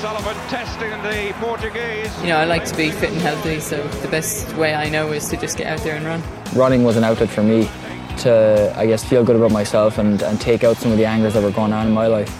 O'Sullivan 0.00 0.34
testing 0.48 0.90
the 1.02 1.34
Portuguese. 1.40 2.10
You 2.22 2.28
know, 2.28 2.38
I 2.38 2.46
like 2.46 2.64
to 2.64 2.74
be 2.74 2.90
fit 2.90 3.10
and 3.10 3.20
healthy, 3.20 3.60
so 3.60 3.86
the 4.00 4.08
best 4.08 4.50
way 4.56 4.74
I 4.74 4.88
know 4.88 5.12
is 5.12 5.28
to 5.28 5.36
just 5.36 5.58
get 5.58 5.66
out 5.66 5.80
there 5.80 5.94
and 5.94 6.06
run. 6.06 6.22
Running 6.54 6.84
was 6.84 6.96
an 6.96 7.04
outlet 7.04 7.28
for 7.28 7.42
me 7.42 7.68
to, 8.20 8.72
I 8.78 8.86
guess, 8.86 9.04
feel 9.04 9.22
good 9.24 9.36
about 9.36 9.50
myself 9.50 9.98
and, 9.98 10.22
and 10.22 10.40
take 10.40 10.64
out 10.64 10.78
some 10.78 10.90
of 10.90 10.96
the 10.96 11.04
angers 11.04 11.34
that 11.34 11.42
were 11.42 11.50
going 11.50 11.74
on 11.74 11.86
in 11.86 11.92
my 11.92 12.06
life. 12.06 12.30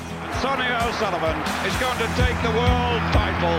Sonia 0.41 0.81
O'Sullivan 0.85 1.39
is 1.67 1.77
going 1.77 1.99
to 1.99 2.07
take 2.17 2.41
the 2.41 2.49
world 2.49 3.03
title 3.13 3.59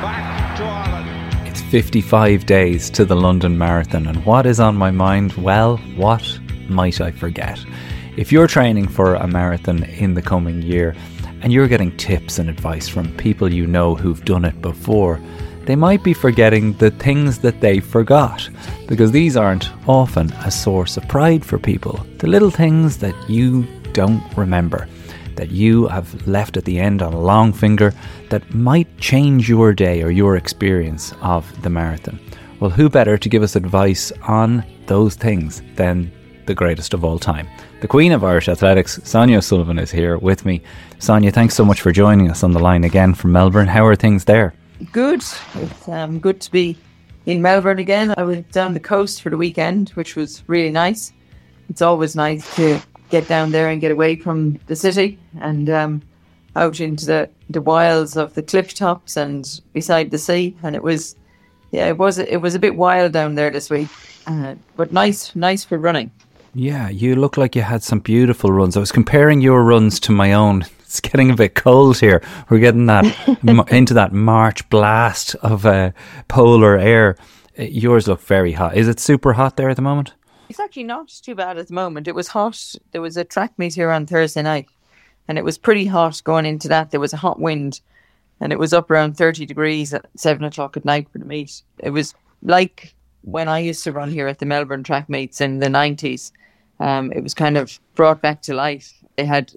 back 0.00 0.56
to 0.56 0.64
Ireland. 0.64 1.46
It's 1.46 1.60
55 1.60 2.46
days 2.46 2.88
to 2.88 3.04
the 3.04 3.14
London 3.14 3.58
Marathon, 3.58 4.06
and 4.06 4.24
what 4.24 4.46
is 4.46 4.58
on 4.58 4.74
my 4.74 4.90
mind? 4.90 5.34
Well, 5.34 5.76
what 5.96 6.40
might 6.70 6.98
I 7.02 7.10
forget? 7.10 7.62
If 8.16 8.32
you're 8.32 8.46
training 8.46 8.88
for 8.88 9.16
a 9.16 9.26
marathon 9.26 9.82
in 9.82 10.14
the 10.14 10.22
coming 10.22 10.62
year 10.62 10.94
and 11.44 11.52
you're 11.52 11.68
getting 11.68 11.94
tips 11.98 12.38
and 12.38 12.48
advice 12.48 12.88
from 12.88 13.14
people 13.18 13.52
you 13.52 13.66
know 13.66 13.94
who've 13.94 14.24
done 14.24 14.46
it 14.46 14.62
before, 14.62 15.20
they 15.66 15.76
might 15.76 16.02
be 16.02 16.14
forgetting 16.14 16.72
the 16.78 16.90
things 16.90 17.38
that 17.40 17.60
they 17.60 17.80
forgot 17.80 18.48
because 18.88 19.12
these 19.12 19.36
aren't 19.36 19.70
often 19.86 20.32
a 20.46 20.50
source 20.50 20.96
of 20.96 21.06
pride 21.06 21.44
for 21.44 21.58
people. 21.58 21.96
The 22.16 22.28
little 22.28 22.50
things 22.50 22.96
that 22.98 23.14
you 23.28 23.66
don't 23.92 24.22
remember, 24.38 24.88
that 25.36 25.50
you 25.50 25.86
have 25.88 26.26
left 26.26 26.56
at 26.56 26.64
the 26.64 26.80
end 26.80 27.02
on 27.02 27.12
a 27.12 27.20
long 27.20 27.52
finger 27.52 27.92
that 28.30 28.54
might 28.54 28.96
change 28.96 29.46
your 29.46 29.74
day 29.74 30.02
or 30.02 30.10
your 30.10 30.36
experience 30.36 31.12
of 31.20 31.44
the 31.60 31.68
marathon. 31.68 32.18
Well, 32.58 32.70
who 32.70 32.88
better 32.88 33.18
to 33.18 33.28
give 33.28 33.42
us 33.42 33.54
advice 33.54 34.12
on 34.22 34.64
those 34.86 35.14
things 35.14 35.60
than 35.74 36.10
the 36.46 36.54
greatest 36.54 36.94
of 36.94 37.04
all 37.04 37.18
time? 37.18 37.48
The 37.80 37.88
Queen 37.88 38.12
of 38.12 38.24
Irish 38.24 38.48
Athletics, 38.48 39.00
Sonia 39.04 39.42
Sullivan, 39.42 39.78
is 39.78 39.90
here 39.90 40.18
with 40.18 40.44
me. 40.44 40.62
Sonia, 40.98 41.30
thanks 41.30 41.54
so 41.54 41.64
much 41.64 41.80
for 41.80 41.92
joining 41.92 42.30
us 42.30 42.42
on 42.42 42.52
the 42.52 42.58
line 42.58 42.84
again 42.84 43.14
from 43.14 43.32
Melbourne. 43.32 43.68
How 43.68 43.84
are 43.86 43.96
things 43.96 44.24
there? 44.24 44.54
Good. 44.92 45.22
It's 45.54 45.88
um, 45.88 46.18
good 46.18 46.40
to 46.40 46.50
be 46.50 46.76
in 47.26 47.42
Melbourne 47.42 47.78
again. 47.78 48.14
I 48.16 48.22
went 48.24 48.50
down 48.52 48.74
the 48.74 48.80
coast 48.80 49.22
for 49.22 49.30
the 49.30 49.36
weekend, 49.36 49.90
which 49.90 50.16
was 50.16 50.42
really 50.46 50.70
nice. 50.70 51.12
It's 51.68 51.82
always 51.82 52.14
nice 52.14 52.54
to 52.56 52.80
get 53.10 53.28
down 53.28 53.52
there 53.52 53.68
and 53.68 53.80
get 53.80 53.92
away 53.92 54.16
from 54.16 54.58
the 54.66 54.76
city 54.76 55.18
and 55.40 55.70
um, 55.70 56.02
out 56.56 56.80
into 56.80 57.06
the, 57.06 57.30
the 57.50 57.60
wilds 57.60 58.16
of 58.16 58.34
the 58.34 58.42
cliff 58.42 58.74
tops 58.74 59.16
and 59.16 59.60
beside 59.72 60.10
the 60.10 60.18
sea. 60.18 60.56
And 60.62 60.74
it 60.74 60.82
was, 60.82 61.16
yeah, 61.70 61.88
it 61.88 61.98
was 61.98 62.18
it 62.18 62.38
was 62.38 62.54
a 62.54 62.58
bit 62.58 62.76
wild 62.76 63.12
down 63.12 63.34
there 63.34 63.50
this 63.50 63.70
week, 63.70 63.88
uh, 64.26 64.54
but 64.76 64.92
nice, 64.92 65.34
nice 65.34 65.64
for 65.64 65.78
running. 65.78 66.10
Yeah, 66.56 66.88
you 66.88 67.16
look 67.16 67.36
like 67.36 67.56
you 67.56 67.62
had 67.62 67.82
some 67.82 67.98
beautiful 67.98 68.52
runs. 68.52 68.76
I 68.76 68.80
was 68.80 68.92
comparing 68.92 69.40
your 69.40 69.64
runs 69.64 69.98
to 70.00 70.12
my 70.12 70.32
own. 70.32 70.64
It's 70.94 71.00
getting 71.00 71.32
a 71.32 71.34
bit 71.34 71.56
cold 71.56 71.98
here. 71.98 72.22
We're 72.48 72.60
getting 72.60 72.86
that 72.86 73.04
into 73.72 73.94
that 73.94 74.12
March 74.12 74.68
blast 74.70 75.34
of 75.42 75.66
uh, 75.66 75.90
polar 76.28 76.78
air. 76.78 77.16
Uh, 77.58 77.64
yours 77.64 78.06
look 78.06 78.20
very 78.20 78.52
hot. 78.52 78.76
Is 78.76 78.86
it 78.86 79.00
super 79.00 79.32
hot 79.32 79.56
there 79.56 79.68
at 79.68 79.74
the 79.74 79.82
moment? 79.82 80.14
It's 80.48 80.60
actually 80.60 80.84
not 80.84 81.08
too 81.08 81.34
bad 81.34 81.58
at 81.58 81.66
the 81.66 81.74
moment. 81.74 82.06
It 82.06 82.14
was 82.14 82.28
hot. 82.28 82.76
There 82.92 83.00
was 83.00 83.16
a 83.16 83.24
track 83.24 83.58
meet 83.58 83.74
here 83.74 83.90
on 83.90 84.06
Thursday 84.06 84.42
night, 84.42 84.68
and 85.26 85.36
it 85.36 85.42
was 85.42 85.58
pretty 85.58 85.86
hot 85.86 86.22
going 86.22 86.46
into 86.46 86.68
that. 86.68 86.92
There 86.92 87.00
was 87.00 87.12
a 87.12 87.16
hot 87.16 87.40
wind, 87.40 87.80
and 88.38 88.52
it 88.52 88.60
was 88.60 88.72
up 88.72 88.88
around 88.88 89.16
30 89.16 89.46
degrees 89.46 89.92
at 89.92 90.06
seven 90.16 90.44
o'clock 90.44 90.76
at 90.76 90.84
night 90.84 91.08
for 91.10 91.18
the 91.18 91.24
meet. 91.24 91.60
It 91.80 91.90
was 91.90 92.14
like 92.40 92.94
when 93.22 93.48
I 93.48 93.58
used 93.58 93.82
to 93.82 93.90
run 93.90 94.12
here 94.12 94.28
at 94.28 94.38
the 94.38 94.46
Melbourne 94.46 94.84
track 94.84 95.08
meets 95.08 95.40
in 95.40 95.58
the 95.58 95.66
90s 95.66 96.30
um, 96.80 97.12
it 97.12 97.22
was 97.22 97.34
kind 97.34 97.56
of 97.56 97.78
brought 97.94 98.20
back 98.20 98.42
to 98.42 98.54
life. 98.54 98.92
They 99.16 99.24
had 99.24 99.52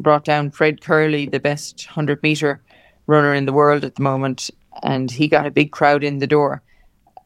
brought 0.00 0.24
down 0.24 0.50
Fred 0.50 0.80
Kerley, 0.80 1.30
the 1.30 1.40
best 1.40 1.86
100 1.86 2.22
meter 2.22 2.60
runner 3.06 3.34
in 3.34 3.46
the 3.46 3.52
world 3.52 3.84
at 3.84 3.96
the 3.96 4.02
moment, 4.02 4.50
and 4.82 5.10
he 5.10 5.28
got 5.28 5.46
a 5.46 5.50
big 5.50 5.72
crowd 5.72 6.02
in 6.02 6.18
the 6.18 6.26
door, 6.26 6.62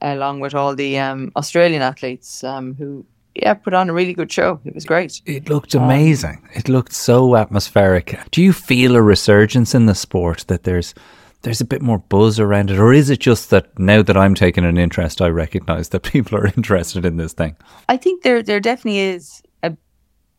along 0.03 0.41
with 0.41 0.55
all 0.55 0.75
the 0.75 0.98
um, 0.98 1.33
Australian 1.36 1.83
athletes 1.83 2.42
um, 2.45 2.74
who, 2.74 3.07
yeah, 3.35 3.55
put 3.55 3.74
on 3.74 3.89
a 3.89 3.92
really 3.92 4.12
good 4.12 4.33
show. 4.33 4.61
It 4.64 4.74
was 4.74 4.85
great. 4.85 5.23
It 5.24 5.48
looked 5.48 5.74
amazing. 5.74 6.48
it 6.55 6.68
looked 6.68 6.92
so 6.92 7.36
atmospheric. 7.36 8.18
Do 8.30 8.42
you 8.42 8.52
feel 8.52 8.96
a 8.96 9.02
resurgence 9.02 9.74
in 9.74 9.86
the 9.86 9.95
sport 9.95 10.45
that 10.48 10.64
there's 10.64 10.95
there's 11.42 11.60
a 11.60 11.66
bit 11.66 11.82
more 11.82 11.98
buzz 11.98 12.40
around 12.40 12.70
it, 12.70 12.78
or 12.78 12.92
is 12.92 13.10
it 13.10 13.20
just 13.20 13.50
that 13.50 13.78
now 13.78 14.02
that 14.02 14.16
I'm 14.16 14.34
taking 14.34 14.64
an 14.64 14.76
interest, 14.76 15.22
I 15.22 15.28
recognise 15.28 15.90
that 15.90 16.02
people 16.12 16.38
are 16.38 16.46
interested 16.46 17.04
in 17.04 17.16
this 17.16 17.32
thing? 17.32 17.56
I 17.88 17.96
think 17.96 18.22
there 18.22 18.42
there 18.42 18.60
definitely 18.60 19.00
is 19.00 19.42
a 19.62 19.76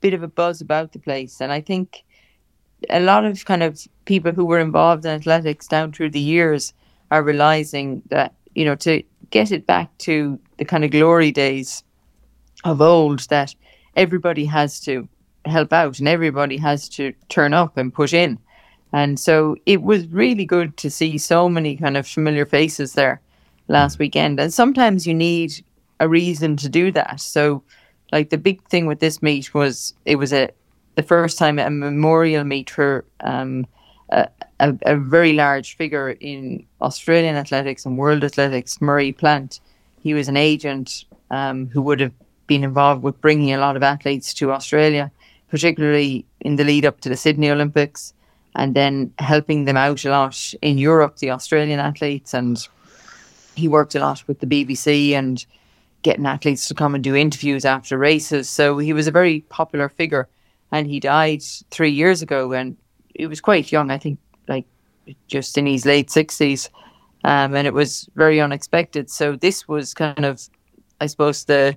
bit 0.01 0.13
of 0.13 0.23
a 0.23 0.27
buzz 0.27 0.61
about 0.61 0.91
the 0.91 0.99
place, 0.99 1.41
and 1.41 1.51
I 1.51 1.61
think 1.61 2.03
a 2.89 2.99
lot 2.99 3.25
of 3.25 3.45
kind 3.45 3.63
of 3.63 3.85
people 4.05 4.31
who 4.31 4.45
were 4.45 4.59
involved 4.59 5.05
in 5.05 5.11
athletics 5.11 5.67
down 5.67 5.91
through 5.91 6.11
the 6.11 6.19
years 6.19 6.73
are 7.11 7.23
realizing 7.23 8.01
that 8.09 8.33
you 8.55 8.65
know 8.65 8.75
to 8.75 9.03
get 9.29 9.51
it 9.51 9.65
back 9.65 9.95
to 9.99 10.39
the 10.57 10.65
kind 10.65 10.83
of 10.83 10.91
glory 10.91 11.31
days 11.31 11.83
of 12.63 12.81
old 12.81 13.19
that 13.29 13.55
everybody 13.95 14.45
has 14.45 14.79
to 14.81 15.07
help 15.45 15.71
out 15.71 15.99
and 15.99 16.07
everybody 16.07 16.57
has 16.57 16.89
to 16.89 17.13
turn 17.29 17.53
up 17.53 17.77
and 17.77 17.93
put 17.93 18.13
in 18.13 18.37
and 18.91 19.19
so 19.19 19.55
it 19.65 19.81
was 19.81 20.07
really 20.07 20.45
good 20.45 20.75
to 20.77 20.89
see 20.89 21.17
so 21.17 21.47
many 21.47 21.75
kind 21.75 21.95
of 21.95 22.07
familiar 22.07 22.45
faces 22.45 22.93
there 22.93 23.21
last 23.67 23.97
mm. 23.97 23.99
weekend. 23.99 24.39
And 24.39 24.53
sometimes 24.53 25.05
you 25.05 25.13
need 25.13 25.63
a 25.99 26.07
reason 26.07 26.57
to 26.57 26.69
do 26.69 26.91
that. 26.93 27.19
So, 27.21 27.63
like 28.11 28.31
the 28.31 28.37
big 28.37 28.63
thing 28.63 28.87
with 28.87 28.99
this 28.99 29.21
meet 29.21 29.53
was 29.53 29.93
it 30.05 30.15
was 30.15 30.33
a 30.33 30.49
the 30.95 31.03
first 31.03 31.37
time 31.37 31.59
a 31.59 31.69
memorial 31.69 32.43
meet 32.43 32.69
for 32.69 33.05
um, 33.21 33.67
a, 34.09 34.27
a, 34.59 34.75
a, 34.81 34.97
very 34.97 35.33
large 35.33 35.77
figure 35.77 36.09
in 36.19 36.65
Australian 36.81 37.35
athletics 37.35 37.85
and 37.85 37.97
world 37.97 38.23
athletics, 38.23 38.81
Maurie 38.81 39.13
Plant. 39.13 39.61
He 40.01 40.15
was 40.15 40.27
an 40.27 40.35
agent 40.35 41.05
um, 41.29 41.67
who 41.67 41.81
would 41.83 41.99
have 41.99 42.11
been 42.47 42.63
involved 42.63 43.03
with 43.03 43.21
bringing 43.21 43.53
a 43.53 43.59
lot 43.59 43.77
of 43.77 43.83
athletes 43.83 44.33
to 44.33 44.51
Australia, 44.51 45.11
particularly 45.49 46.25
in 46.41 46.55
the 46.55 46.63
lead 46.63 46.85
up 46.85 46.99
to 47.01 47.09
the 47.09 47.15
Sydney 47.15 47.51
Olympics 47.51 48.13
and 48.55 48.75
then 48.75 49.13
helping 49.19 49.65
them 49.65 49.77
out 49.77 50.05
a 50.05 50.09
lot 50.09 50.53
in 50.61 50.77
Europe, 50.77 51.17
the 51.17 51.31
Australian 51.31 51.79
athletes. 51.79 52.33
And 52.33 52.67
he 53.55 53.67
worked 53.67 53.95
a 53.95 53.99
lot 53.99 54.27
with 54.27 54.39
the 54.39 54.47
BBC 54.47 55.11
and 55.11 55.45
getting 56.01 56.25
athletes 56.25 56.67
to 56.67 56.73
come 56.73 56.95
and 56.95 57.03
do 57.03 57.15
interviews 57.15 57.65
after 57.65 57.97
races. 57.97 58.49
So 58.49 58.77
he 58.77 58.93
was 58.93 59.07
a 59.07 59.11
very 59.11 59.41
popular 59.49 59.89
figure. 59.89 60.27
And 60.71 60.87
he 60.87 60.99
died 60.99 61.41
three 61.71 61.89
years 61.89 62.21
ago, 62.21 62.53
and 62.53 62.77
he 63.15 63.25
was 63.25 63.41
quite 63.41 63.71
young, 63.71 63.89
I 63.89 63.97
think, 63.97 64.19
like 64.47 64.65
just 65.27 65.57
in 65.57 65.65
his 65.65 65.85
late 65.85 66.09
60s. 66.09 66.69
Um, 67.23 67.55
and 67.55 67.65
it 67.65 67.73
was 67.73 68.07
very 68.15 68.39
unexpected. 68.39 69.09
So 69.09 69.35
this 69.35 69.67
was 69.67 69.93
kind 69.93 70.25
of, 70.25 70.47
I 71.01 71.07
suppose, 71.07 71.45
the 71.45 71.75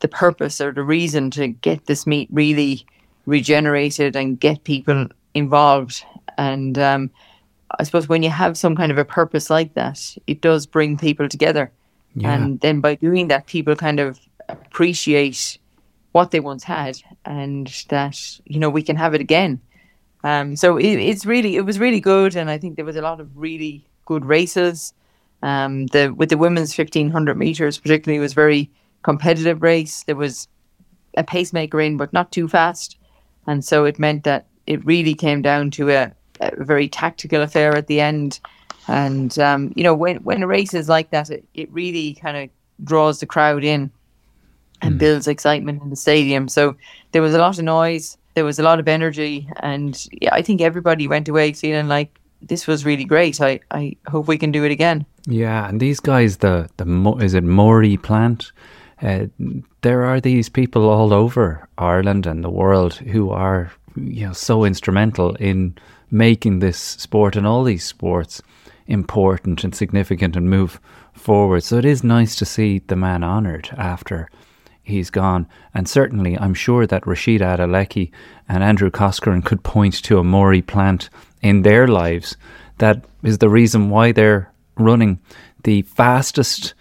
the 0.00 0.08
purpose 0.08 0.60
or 0.60 0.72
the 0.72 0.82
reason 0.82 1.28
to 1.28 1.48
get 1.48 1.86
this 1.86 2.06
meet 2.06 2.28
really 2.30 2.86
regenerated 3.26 4.14
and 4.14 4.38
get 4.38 4.62
people 4.62 5.08
involved. 5.38 6.04
And 6.36 6.78
um, 6.78 7.10
I 7.78 7.84
suppose 7.84 8.08
when 8.08 8.22
you 8.22 8.30
have 8.30 8.58
some 8.58 8.76
kind 8.76 8.92
of 8.92 8.98
a 8.98 9.04
purpose 9.04 9.50
like 9.50 9.74
that, 9.74 10.16
it 10.26 10.40
does 10.40 10.66
bring 10.66 10.96
people 10.96 11.28
together. 11.28 11.72
Yeah. 12.14 12.34
And 12.34 12.60
then 12.60 12.80
by 12.80 12.96
doing 12.96 13.28
that, 13.28 13.46
people 13.46 13.76
kind 13.76 14.00
of 14.00 14.18
appreciate 14.48 15.58
what 16.12 16.30
they 16.30 16.40
once 16.40 16.64
had 16.64 16.98
and 17.24 17.66
that, 17.88 18.40
you 18.44 18.58
know, 18.58 18.70
we 18.70 18.82
can 18.82 18.96
have 18.96 19.14
it 19.14 19.20
again. 19.20 19.60
Um, 20.24 20.56
so 20.56 20.76
it, 20.76 20.96
it's 20.96 21.24
really, 21.26 21.56
it 21.56 21.62
was 21.62 21.78
really 21.78 22.00
good. 22.00 22.34
And 22.34 22.50
I 22.50 22.58
think 22.58 22.76
there 22.76 22.84
was 22.84 22.96
a 22.96 23.02
lot 23.02 23.20
of 23.20 23.36
really 23.36 23.86
good 24.04 24.24
races. 24.24 24.94
Um, 25.42 25.86
the 25.88 26.08
with 26.08 26.30
the 26.30 26.38
women's 26.38 26.76
1500 26.76 27.36
meters, 27.36 27.78
particularly, 27.78 28.18
was 28.18 28.32
very 28.32 28.70
competitive 29.02 29.62
race. 29.62 30.02
There 30.02 30.16
was 30.16 30.48
a 31.16 31.22
pacemaker 31.22 31.80
in, 31.80 31.96
but 31.96 32.12
not 32.12 32.32
too 32.32 32.48
fast. 32.48 32.98
And 33.46 33.64
so 33.64 33.84
it 33.84 33.98
meant 33.98 34.24
that 34.24 34.46
it 34.68 34.84
really 34.84 35.14
came 35.14 35.40
down 35.42 35.70
to 35.72 35.90
a, 35.90 36.12
a 36.40 36.64
very 36.64 36.88
tactical 36.88 37.40
affair 37.40 37.74
at 37.74 37.86
the 37.86 38.00
end. 38.00 38.38
And 38.86 39.36
um, 39.38 39.72
you 39.74 39.82
know, 39.82 39.94
when 39.94 40.16
when 40.18 40.42
a 40.42 40.46
race 40.46 40.74
is 40.74 40.88
like 40.88 41.10
that, 41.10 41.30
it, 41.30 41.44
it 41.54 41.72
really 41.72 42.14
kind 42.14 42.36
of 42.36 42.50
draws 42.84 43.20
the 43.20 43.26
crowd 43.26 43.64
in 43.64 43.90
and 44.82 44.94
mm. 44.94 44.98
builds 44.98 45.26
excitement 45.26 45.82
in 45.82 45.90
the 45.90 45.96
stadium. 45.96 46.48
So 46.48 46.76
there 47.12 47.22
was 47.22 47.34
a 47.34 47.38
lot 47.38 47.58
of 47.58 47.64
noise, 47.64 48.16
there 48.34 48.44
was 48.44 48.58
a 48.58 48.62
lot 48.62 48.78
of 48.78 48.88
energy, 48.88 49.48
and 49.56 50.06
yeah, 50.12 50.34
I 50.34 50.42
think 50.42 50.60
everybody 50.60 51.08
went 51.08 51.28
away 51.28 51.52
feeling 51.52 51.88
like 51.88 52.20
this 52.42 52.66
was 52.66 52.84
really 52.84 53.04
great. 53.04 53.40
I, 53.40 53.60
I 53.70 53.96
hope 54.06 54.28
we 54.28 54.38
can 54.38 54.52
do 54.52 54.64
it 54.64 54.70
again. 54.70 55.04
Yeah, 55.26 55.68
and 55.68 55.80
these 55.80 56.00
guys, 56.00 56.36
the 56.38 56.68
the 56.76 57.16
is 57.20 57.34
it 57.34 57.44
Maurie 57.44 57.96
Plant? 57.96 58.52
Uh, 59.02 59.26
there 59.82 60.04
are 60.04 60.20
these 60.20 60.48
people 60.48 60.88
all 60.88 61.12
over 61.12 61.68
Ireland 61.78 62.26
and 62.26 62.42
the 62.42 62.50
world 62.50 62.94
who 62.94 63.30
are 63.30 63.72
you 63.96 64.26
know 64.26 64.32
so 64.32 64.64
instrumental 64.64 65.34
in 65.36 65.76
making 66.10 66.58
this 66.58 66.78
sport 66.78 67.36
and 67.36 67.46
all 67.46 67.64
these 67.64 67.84
sports 67.84 68.42
important 68.86 69.64
and 69.64 69.74
significant 69.74 70.36
and 70.36 70.48
move 70.48 70.80
forward. 71.12 71.62
So 71.62 71.76
it 71.76 71.84
is 71.84 72.02
nice 72.02 72.36
to 72.36 72.44
see 72.44 72.78
the 72.78 72.96
man 72.96 73.22
honoured 73.22 73.68
after 73.76 74.30
he's 74.82 75.10
gone. 75.10 75.46
And 75.74 75.88
certainly, 75.88 76.38
I'm 76.38 76.54
sure 76.54 76.86
that 76.86 77.04
Rhasidat 77.04 77.58
Adeleke 77.58 78.10
and 78.48 78.64
Andrew 78.64 78.90
Coscoran 78.90 79.42
could 79.42 79.62
point 79.62 80.02
to 80.04 80.18
a 80.18 80.24
Maurie 80.24 80.62
Plant 80.62 81.10
in 81.42 81.62
their 81.62 81.86
lives 81.86 82.36
that 82.78 83.04
is 83.22 83.38
the 83.38 83.48
reason 83.48 83.90
why 83.90 84.12
they're 84.12 84.50
running 84.76 85.20
the 85.64 85.82
fastest 85.82 86.74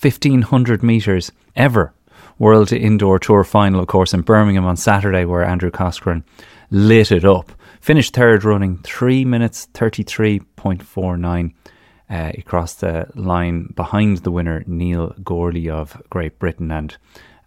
1500 0.00 0.82
metres 0.82 1.32
ever 1.56 1.94
World 2.38 2.72
Indoor 2.72 3.18
Tour 3.18 3.44
final, 3.44 3.80
of 3.80 3.86
course, 3.86 4.12
in 4.12 4.22
Birmingham 4.22 4.64
on 4.64 4.76
Saturday, 4.76 5.24
where 5.24 5.44
Andrew 5.44 5.70
Coscoran 5.70 6.24
lit 6.74 7.12
it 7.12 7.24
up. 7.24 7.52
Finished 7.80 8.14
third, 8.14 8.42
running 8.42 8.78
3 8.78 9.24
minutes 9.24 9.68
33.49 9.74 11.54
uh, 12.10 12.32
across 12.36 12.74
the 12.74 13.06
line 13.14 13.72
behind 13.76 14.18
the 14.18 14.32
winner, 14.32 14.64
Neil 14.66 15.14
Gourley 15.22 15.70
of 15.70 16.02
Great 16.10 16.38
Britain 16.40 16.72
and 16.72 16.96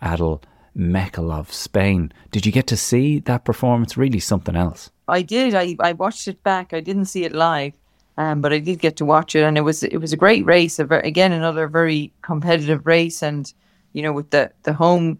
Adel 0.01 0.41
Mechaal 0.77 1.31
of 1.31 1.51
Spain. 1.51 2.13
Did 2.31 2.45
you 2.45 2.53
get 2.53 2.67
to 2.67 2.77
see 2.77 3.19
that 3.19 3.43
performance? 3.43 3.97
Really 3.97 4.19
something 4.19 4.55
else. 4.55 4.91
I 5.09 5.23
did. 5.23 5.53
I, 5.53 5.75
I 5.79 5.91
watched 5.91 6.27
it 6.29 6.41
back. 6.43 6.73
I 6.73 6.79
didn't 6.79 7.05
see 7.05 7.25
it 7.25 7.33
live, 7.33 7.73
um, 8.15 8.39
but 8.39 8.53
I 8.53 8.59
did 8.59 8.79
get 8.79 8.95
to 8.97 9.05
watch 9.05 9.35
it, 9.35 9.43
and 9.43 9.57
it 9.57 9.61
was 9.61 9.83
it 9.83 9.97
was 9.97 10.13
a 10.13 10.17
great 10.17 10.45
race. 10.45 10.79
A 10.79 10.85
very, 10.85 11.05
again, 11.07 11.33
another 11.33 11.67
very 11.67 12.13
competitive 12.21 12.85
race, 12.85 13.21
and 13.21 13.51
you 13.93 14.03
know, 14.03 14.13
with 14.13 14.29
the 14.29 14.51
the 14.63 14.73
home 14.73 15.19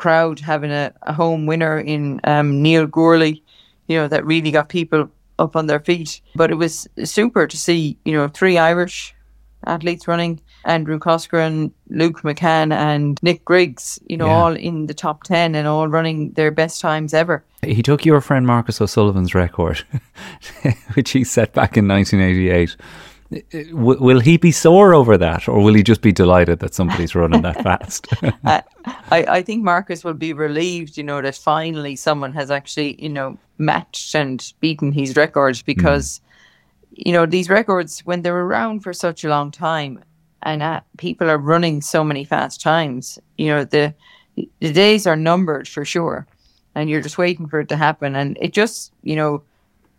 crowd 0.00 0.40
having 0.40 0.70
a, 0.70 0.92
a 1.02 1.12
home 1.12 1.46
winner 1.46 1.78
in 1.78 2.20
um, 2.24 2.62
Neil 2.62 2.86
Gourley, 2.86 3.42
you 3.86 3.96
know, 3.96 4.08
that 4.08 4.24
really 4.24 4.50
got 4.50 4.70
people 4.70 5.08
up 5.38 5.56
on 5.56 5.66
their 5.66 5.80
feet. 5.80 6.20
But 6.34 6.50
it 6.50 6.54
was 6.54 6.88
super 7.04 7.46
to 7.46 7.56
see, 7.56 7.98
you 8.04 8.12
know, 8.12 8.28
three 8.28 8.56
Irish 8.58 9.14
athletes 9.66 10.08
running 10.08 10.40
Andrew 10.64 10.98
Coscoran, 10.98 11.72
Luke 11.88 12.22
McCann, 12.22 12.72
and 12.72 13.22
Nick 13.22 13.44
Griggs, 13.44 13.98
you 14.06 14.16
know, 14.16 14.26
yeah. 14.26 14.34
all 14.34 14.56
in 14.56 14.86
the 14.86 14.94
top 14.94 15.22
10 15.24 15.54
and 15.54 15.66
all 15.66 15.88
running 15.88 16.32
their 16.32 16.50
best 16.50 16.80
times 16.80 17.14
ever. 17.14 17.44
He 17.62 17.82
took 17.82 18.04
your 18.04 18.20
friend 18.20 18.46
Marcus 18.46 18.80
O'Sullivan's 18.80 19.34
record, 19.34 19.84
which 20.94 21.10
he 21.10 21.24
set 21.24 21.52
back 21.52 21.76
in 21.76 21.88
1988. 21.88 22.76
Will 23.72 24.18
he 24.18 24.36
be 24.38 24.50
sore 24.50 24.92
over 24.92 25.16
that, 25.16 25.48
or 25.48 25.62
will 25.62 25.74
he 25.74 25.84
just 25.84 26.02
be 26.02 26.10
delighted 26.10 26.58
that 26.60 26.74
somebody's 26.74 27.14
running 27.14 27.42
that 27.42 27.62
fast? 27.62 28.08
I, 28.44 28.64
I 29.10 29.42
think 29.42 29.62
Marcus 29.62 30.02
will 30.02 30.14
be 30.14 30.32
relieved, 30.32 30.96
you 30.96 31.04
know, 31.04 31.22
that 31.22 31.36
finally 31.36 31.94
someone 31.94 32.32
has 32.32 32.50
actually, 32.50 33.00
you 33.00 33.08
know, 33.08 33.38
matched 33.58 34.14
and 34.16 34.52
beaten 34.58 34.90
his 34.90 35.14
records 35.14 35.62
because, 35.62 36.20
mm. 36.92 37.06
you 37.06 37.12
know, 37.12 37.24
these 37.24 37.48
records, 37.48 38.00
when 38.00 38.22
they're 38.22 38.36
around 38.36 38.80
for 38.80 38.92
such 38.92 39.22
a 39.22 39.28
long 39.28 39.52
time 39.52 40.02
and 40.42 40.62
uh, 40.62 40.80
people 40.98 41.30
are 41.30 41.38
running 41.38 41.82
so 41.82 42.02
many 42.02 42.24
fast 42.24 42.60
times, 42.60 43.18
you 43.38 43.46
know, 43.46 43.62
the, 43.62 43.94
the 44.58 44.72
days 44.72 45.06
are 45.06 45.16
numbered 45.16 45.68
for 45.68 45.84
sure. 45.84 46.26
And 46.74 46.88
you're 46.88 47.02
just 47.02 47.18
waiting 47.18 47.46
for 47.46 47.60
it 47.60 47.68
to 47.68 47.76
happen. 47.76 48.16
And 48.16 48.38
it 48.40 48.52
just, 48.52 48.92
you 49.02 49.14
know, 49.14 49.42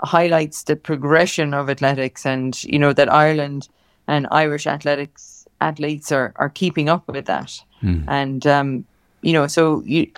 highlights 0.04 0.64
the 0.64 0.76
progression 0.76 1.54
of 1.54 1.70
athletics 1.70 2.26
and 2.26 2.64
you 2.64 2.80
know 2.80 2.94
that 2.94 3.12
Ireland 3.12 3.70
and 4.08 4.28
Irish 4.32 4.68
athletics 4.68 5.48
athletes 5.60 6.12
are 6.12 6.34
are 6.38 6.50
keeping 6.50 6.90
up 6.90 7.08
with 7.08 7.26
that 7.26 7.64
mm. 7.84 8.04
and 8.08 8.48
um, 8.48 8.86
you 9.22 9.34
know 9.34 9.48
so 9.48 9.84
you 9.86 10.12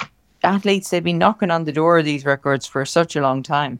athletes 0.43 0.89
they've 0.89 1.03
been 1.03 1.17
knocking 1.17 1.51
on 1.51 1.65
the 1.65 1.71
door 1.71 1.99
of 1.99 2.05
these 2.05 2.25
records 2.25 2.65
for 2.65 2.85
such 2.85 3.15
a 3.15 3.21
long 3.21 3.43
time 3.43 3.79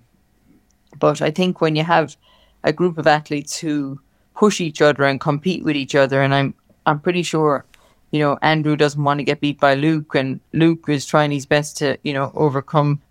but 1.00 1.22
I 1.22 1.32
think 1.32 1.62
when 1.62 1.76
you 1.76 1.84
have 1.84 2.16
a 2.64 2.74
group 2.74 2.98
of 2.98 3.08
athletes 3.08 3.58
who 3.58 4.00
push 4.36 4.62
each 4.62 4.82
other 4.82 5.04
and 5.04 5.20
compete 5.20 5.64
with 5.64 5.76
each 5.76 5.96
other 5.96 6.22
and 6.22 6.34
I'm 6.34 6.54
I'm 6.86 7.00
pretty 7.00 7.24
sure 7.24 7.66
you 8.12 8.20
know 8.20 8.38
Andrew 8.42 8.76
doesn't 8.76 9.04
want 9.04 9.20
to 9.20 9.24
get 9.24 9.40
beat 9.40 9.60
by 9.60 9.76
Luke 9.76 10.16
and 10.16 10.42
Luke 10.52 10.86
is 10.90 11.06
trying 11.06 11.32
his 11.32 11.46
best 11.46 11.78
to 11.78 11.98
you 12.04 12.14
know 12.14 12.32
overcome 12.36 13.02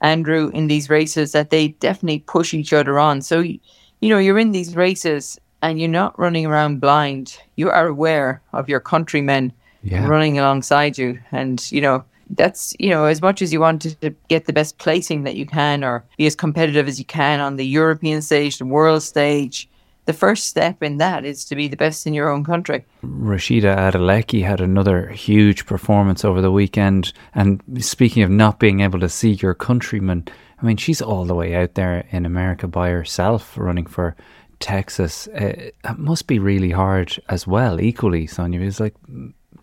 Andrew 0.00 0.50
in 0.54 0.66
these 0.66 0.88
races 0.88 1.32
that 1.32 1.50
they 1.50 1.68
definitely 1.68 2.20
push 2.20 2.54
each 2.54 2.72
other 2.72 2.98
on. 2.98 3.22
So, 3.22 3.40
you 3.40 3.60
know, 4.02 4.18
you're 4.18 4.38
in 4.38 4.52
these 4.52 4.76
races 4.76 5.38
and 5.62 5.78
you're 5.78 5.88
not 5.88 6.18
running 6.18 6.46
around 6.46 6.80
blind. 6.80 7.38
You 7.56 7.70
are 7.70 7.86
aware 7.86 8.42
of 8.52 8.68
your 8.68 8.80
countrymen 8.80 9.52
yeah. 9.82 10.06
running 10.06 10.38
alongside 10.38 10.96
you. 10.96 11.18
And, 11.32 11.70
you 11.70 11.80
know, 11.80 12.04
that's, 12.30 12.74
you 12.78 12.90
know, 12.90 13.04
as 13.04 13.20
much 13.20 13.42
as 13.42 13.52
you 13.52 13.60
want 13.60 13.82
to 13.82 14.14
get 14.28 14.46
the 14.46 14.52
best 14.52 14.78
placing 14.78 15.24
that 15.24 15.36
you 15.36 15.46
can 15.46 15.82
or 15.84 16.04
be 16.16 16.26
as 16.26 16.36
competitive 16.36 16.88
as 16.88 16.98
you 16.98 17.04
can 17.04 17.40
on 17.40 17.56
the 17.56 17.66
European 17.66 18.22
stage, 18.22 18.58
the 18.58 18.64
world 18.64 19.02
stage, 19.02 19.68
the 20.06 20.12
first 20.12 20.46
step 20.46 20.82
in 20.82 20.96
that 20.96 21.24
is 21.24 21.44
to 21.46 21.56
be 21.56 21.68
the 21.68 21.76
best 21.76 22.06
in 22.06 22.14
your 22.14 22.28
own 22.30 22.44
country. 22.44 22.84
Rhasidat 23.02 23.92
Adeleke 23.92 24.42
had 24.44 24.60
another 24.60 25.08
huge 25.08 25.66
performance 25.66 26.24
over 26.24 26.40
the 26.40 26.50
weekend. 26.50 27.12
And 27.34 27.62
speaking 27.78 28.22
of 28.22 28.30
not 28.30 28.58
being 28.58 28.80
able 28.80 29.00
to 29.00 29.08
see 29.08 29.32
your 29.32 29.54
countrymen, 29.54 30.26
I 30.60 30.66
mean, 30.66 30.76
she's 30.76 31.02
all 31.02 31.24
the 31.24 31.34
way 31.34 31.54
out 31.54 31.74
there 31.74 32.06
in 32.10 32.26
America 32.26 32.66
by 32.66 32.90
herself 32.90 33.56
running 33.56 33.86
for 33.86 34.16
Texas. 34.58 35.28
Uh, 35.28 35.70
it 35.84 35.98
must 35.98 36.26
be 36.26 36.38
really 36.38 36.70
hard 36.70 37.18
as 37.28 37.46
well, 37.46 37.80
equally, 37.80 38.26
Sonia. 38.26 38.60
It's 38.60 38.80
like 38.80 38.94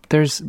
there's 0.08 0.42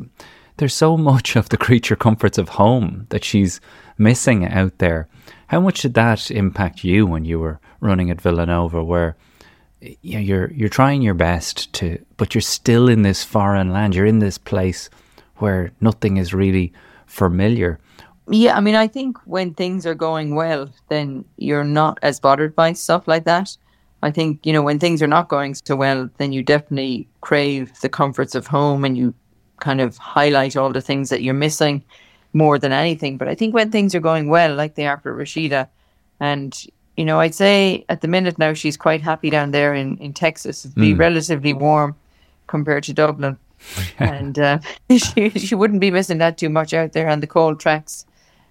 there's 0.58 0.74
so 0.74 0.98
much 0.98 1.36
of 1.36 1.50
the 1.50 1.58
creature 1.58 1.96
comforts 1.96 2.38
of 2.38 2.50
home 2.50 3.06
that 3.10 3.24
she's 3.24 3.62
missing 3.98 4.46
out 4.46 4.78
there. 4.80 5.08
How 5.48 5.62
much 5.62 5.82
did 5.82 5.94
that 5.94 6.30
impact 6.32 6.84
you 6.84 7.08
when 7.08 7.26
you 7.26 7.40
were 7.40 7.60
running 7.80 8.10
at 8.12 8.22
Villanova, 8.22 8.84
where 8.84 9.16
you 9.82 10.14
know, 10.16 10.20
you're 10.20 10.52
you're 10.52 10.70
trying 10.70 11.02
your 11.02 11.14
best 11.14 11.72
to, 11.74 12.04
but 12.18 12.34
you're 12.34 12.42
still 12.42 12.90
in 12.90 13.02
this 13.02 13.24
foreign 13.24 13.72
land. 13.72 13.96
You're 13.96 14.06
in 14.06 14.20
this 14.20 14.38
place 14.38 14.90
where 15.38 15.72
nothing 15.80 16.18
is 16.18 16.34
really 16.34 16.74
familiar. 17.06 17.80
Yeah, 18.30 18.56
I 18.56 18.60
mean, 18.60 18.76
I 18.76 18.88
think 18.88 19.18
when 19.26 19.54
things 19.54 19.86
are 19.86 19.96
going 19.96 20.36
well, 20.36 20.70
then 20.90 21.26
you're 21.38 21.64
not 21.64 21.98
as 22.02 22.20
bothered 22.20 22.56
by 22.56 22.74
stuff 22.74 23.08
like 23.08 23.24
that. 23.24 23.58
I 24.04 24.12
think 24.12 24.46
you 24.46 24.54
know 24.54 24.62
when 24.62 24.80
things 24.80 25.02
are 25.02 25.08
not 25.08 25.30
going 25.30 25.56
so 25.56 25.76
well, 25.76 26.10
then 26.18 26.32
you 26.32 26.44
definitely 26.44 27.08
crave 27.22 27.72
the 27.82 27.90
comforts 27.90 28.36
of 28.36 28.48
home, 28.48 28.86
and 28.86 28.98
you 28.98 29.14
kind 29.60 29.82
of 29.82 29.98
highlight 29.98 30.56
all 30.56 30.72
the 30.72 30.82
things 30.82 31.10
that 31.10 31.22
you're 31.22 31.34
missing 31.34 31.84
more 32.34 32.60
than 32.60 32.72
anything. 32.72 33.18
But 33.18 33.28
I 33.28 33.36
think 33.36 33.54
when 33.54 33.72
things 33.72 33.96
are 33.96 34.00
going 34.00 34.30
well, 34.30 34.56
like 34.56 34.76
they 34.76 34.88
are 34.88 35.00
for 35.00 35.16
Rhasidat, 35.16 35.70
and 36.20 36.66
you 37.00 37.06
know, 37.06 37.22
I'd 37.22 37.34
say 37.34 37.86
at 37.88 38.02
the 38.02 38.10
minute 38.10 38.38
now 38.38 38.54
she's 38.54 38.76
quite 38.76 39.02
happy 39.02 39.30
down 39.30 39.52
there 39.52 39.74
in, 39.74 39.96
in 40.00 40.12
Texas. 40.12 40.66
It'd 40.66 40.76
be 40.76 40.94
mm. 40.94 41.00
relatively 41.00 41.54
warm 41.54 41.96
compared 42.48 42.84
to 42.84 42.94
Dublin. 42.94 43.38
and 44.00 44.38
uh, 44.38 44.60
she, 44.98 45.30
she 45.30 45.56
wouldn't 45.56 45.80
be 45.80 45.92
missing 45.92 46.18
that 46.18 46.38
too 46.38 46.50
much 46.50 46.74
out 46.74 46.92
there 46.92 47.08
on 47.08 47.22
the 47.22 47.28
cold 47.28 47.58
tracks. 47.58 48.06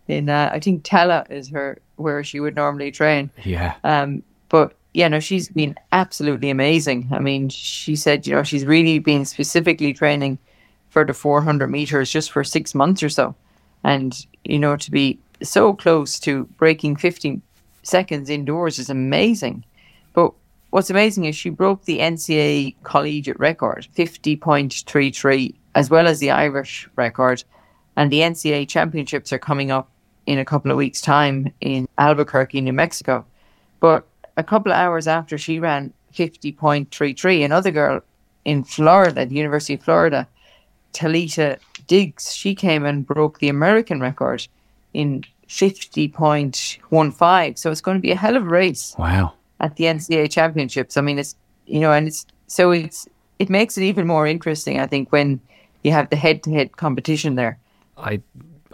In 0.07 0.31
uh, 0.31 0.49
I 0.51 0.61
think 0.61 0.83
Tallaght 0.83 1.31
is 1.31 1.51
her 1.51 1.79
where 1.97 2.25
she 2.25 2.41
would 2.41 2.57
normally 2.57 2.91
train. 2.91 3.31
Yeah. 3.45 3.75
Um, 3.85 4.23
but 4.49 4.73
yeah, 4.95 5.09
no, 5.09 5.21
she's 5.21 5.51
been 5.51 5.77
absolutely 5.93 6.49
amazing. 6.49 7.07
I 7.13 7.19
mean, 7.19 7.51
she 7.51 7.97
said, 7.97 8.27
you 8.27 8.35
know, 8.35 8.45
she's 8.45 8.65
really 8.65 8.99
been 8.99 9.27
specifically 9.27 9.93
training 9.93 10.39
for 10.89 11.05
the 11.05 11.13
400 11.13 11.69
meters 11.69 12.11
just 12.11 12.33
for 12.33 12.43
six 12.45 12.75
months 12.75 13.03
or 13.03 13.11
so, 13.11 13.35
and 13.85 14.27
you 14.45 14.59
know, 14.59 14.75
to 14.79 14.91
be 14.91 15.19
so 15.43 15.75
close 15.75 16.19
to 16.21 16.45
breaking 16.57 16.97
50 16.97 17.43
seconds 17.83 18.31
indoors 18.31 18.79
is 18.79 18.91
amazing. 18.91 19.65
But 20.13 20.33
what's 20.71 20.91
amazing 20.91 21.25
is 21.25 21.37
she 21.37 21.51
broke 21.51 21.85
the 21.85 21.99
NCAA 21.99 22.77
collegiate 22.83 23.39
record, 23.39 23.89
50.33, 23.97 25.55
as 25.75 25.91
well 25.91 26.07
as 26.07 26.19
the 26.19 26.31
Irish 26.31 26.89
record. 26.97 27.45
And 27.97 28.13
the 28.13 28.21
NCAA 28.21 28.69
championships 28.69 29.33
are 29.33 29.39
coming 29.39 29.71
up 29.71 29.89
in 30.27 30.39
a 30.39 30.45
couple 30.45 30.71
of 30.71 30.77
weeks' 30.77 31.01
time 31.01 31.53
in 31.61 31.89
Albuquerque, 31.99 32.61
New 32.61 32.73
Mexico. 32.73 33.25
But 33.81 34.07
a 34.37 34.45
couple 34.45 34.73
of 34.73 34.79
hours 34.79 35.09
after 35.09 35.39
she 35.39 35.59
ran 35.59 35.93
50.33, 36.15 37.45
another 37.45 37.71
girl 37.71 38.01
in 38.45 38.65
Florida, 38.65 39.27
the 39.27 39.35
University 39.35 39.75
of 39.75 39.83
Florida, 39.83 40.29
Talitha 40.93 41.59
Diggs, 41.87 42.35
she 42.35 42.55
came 42.55 42.85
and 42.85 43.07
broke 43.07 43.39
the 43.39 43.49
American 43.49 44.01
record 44.01 44.47
in 44.95 45.25
50.15. 45.49 47.59
So 47.59 47.71
it's 47.71 47.81
going 47.81 47.97
to 47.97 48.03
be 48.03 48.13
a 48.13 48.17
hell 48.17 48.37
of 48.37 48.45
a 48.45 48.49
race. 48.49 48.95
Wow. 48.99 49.33
At 49.61 49.77
the 49.77 49.85
NCAA 49.85 50.31
championships. 50.31 50.97
I 50.97 51.01
mean, 51.01 51.19
it's, 51.19 51.35
you 51.67 51.81
know, 51.81 51.93
and 51.93 52.07
it's, 52.07 52.27
so 52.47 52.71
it's, 52.71 53.09
it 53.39 53.51
makes 53.51 53.79
it 53.79 53.85
even 53.85 54.07
more 54.07 54.27
interesting, 54.27 54.81
I 54.81 54.87
think, 54.87 55.13
when 55.13 55.41
you 55.83 55.93
have 55.93 56.11
the 56.11 56.17
head 56.17 56.43
to 56.45 56.51
head 56.51 56.77
competition 56.77 57.35
there. 57.35 57.59
I 57.97 58.21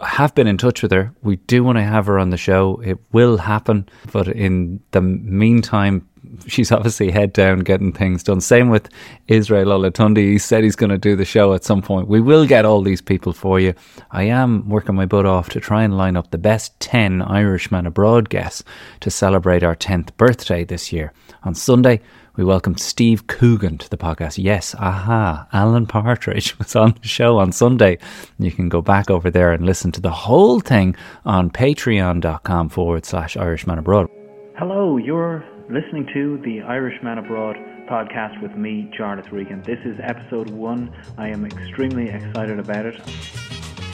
have 0.01 0.35
been 0.35 0.47
in 0.47 0.57
touch 0.57 0.81
with 0.81 0.91
her. 0.91 1.11
We 1.23 1.37
do 1.37 1.63
want 1.63 1.77
to 1.77 1.83
have 1.83 2.07
her 2.07 2.19
on 2.19 2.29
the 2.29 2.37
show. 2.37 2.81
It 2.83 2.99
will 3.11 3.37
happen. 3.37 3.87
But 4.11 4.27
in 4.27 4.81
the 4.91 5.01
meantime, 5.01 6.07
she's 6.47 6.71
obviously 6.71 7.11
head 7.11 7.33
down 7.33 7.59
getting 7.59 7.91
things 7.91 8.23
done. 8.23 8.41
Same 8.41 8.69
with 8.69 8.89
Israel 9.27 9.67
Olatunde. 9.67 10.17
He 10.17 10.37
said 10.37 10.63
he's 10.63 10.75
going 10.75 10.89
to 10.89 10.97
do 10.97 11.15
the 11.15 11.25
show 11.25 11.53
at 11.53 11.63
some 11.63 11.81
point. 11.81 12.07
We 12.07 12.21
will 12.21 12.45
get 12.45 12.65
all 12.65 12.81
these 12.81 13.01
people 13.01 13.33
for 13.33 13.59
you. 13.59 13.73
I 14.11 14.23
am 14.23 14.67
working 14.69 14.95
my 14.95 15.05
butt 15.05 15.25
off 15.25 15.49
to 15.49 15.59
try 15.59 15.83
and 15.83 15.97
line 15.97 16.15
up 16.15 16.31
the 16.31 16.37
best 16.37 16.79
10 16.79 17.21
Irishman 17.21 17.85
abroad 17.85 18.29
guests 18.29 18.63
to 19.01 19.09
celebrate 19.09 19.63
our 19.63 19.75
10th 19.75 20.15
birthday 20.17 20.63
this 20.63 20.91
year. 20.91 21.13
On 21.43 21.53
Sunday, 21.53 22.01
we 22.35 22.43
welcomed 22.43 22.79
Steve 22.79 23.27
Coogan 23.27 23.77
to 23.77 23.89
the 23.89 23.97
podcast. 23.97 24.43
Yes, 24.43 24.75
aha, 24.75 25.47
Alan 25.53 25.85
Partridge 25.85 26.57
was 26.59 26.75
on 26.75 26.95
the 27.01 27.07
show 27.07 27.37
on 27.37 27.51
Sunday. 27.51 27.97
You 28.39 28.51
can 28.51 28.67
go 28.67 28.81
back 28.81 29.09
over 29.09 29.31
there 29.31 29.53
and 29.53 29.65
listen 29.65 29.91
to 29.93 30.01
the 30.01 30.11
whole 30.11 30.59
thing 30.59 30.95
on 31.23 31.49
patreon.com 31.49 32.69
forward 32.69 33.05
slash 33.05 33.37
Irishman 33.37 33.79
Abroad. 33.79 34.09
Hello, 34.57 34.97
you're 34.97 35.45
listening 35.69 36.07
to 36.13 36.37
the 36.43 36.61
Irishman 36.61 37.17
Abroad 37.17 37.55
podcast 37.89 38.39
with 38.41 38.55
me, 38.55 38.91
Jarlath 38.97 39.31
Regan. 39.31 39.63
This 39.63 39.79
is 39.83 39.97
episode 40.01 40.51
one. 40.51 40.93
I 41.17 41.29
am 41.29 41.43
extremely 41.45 42.09
excited 42.09 42.59
about 42.59 42.85
it. 42.85 43.01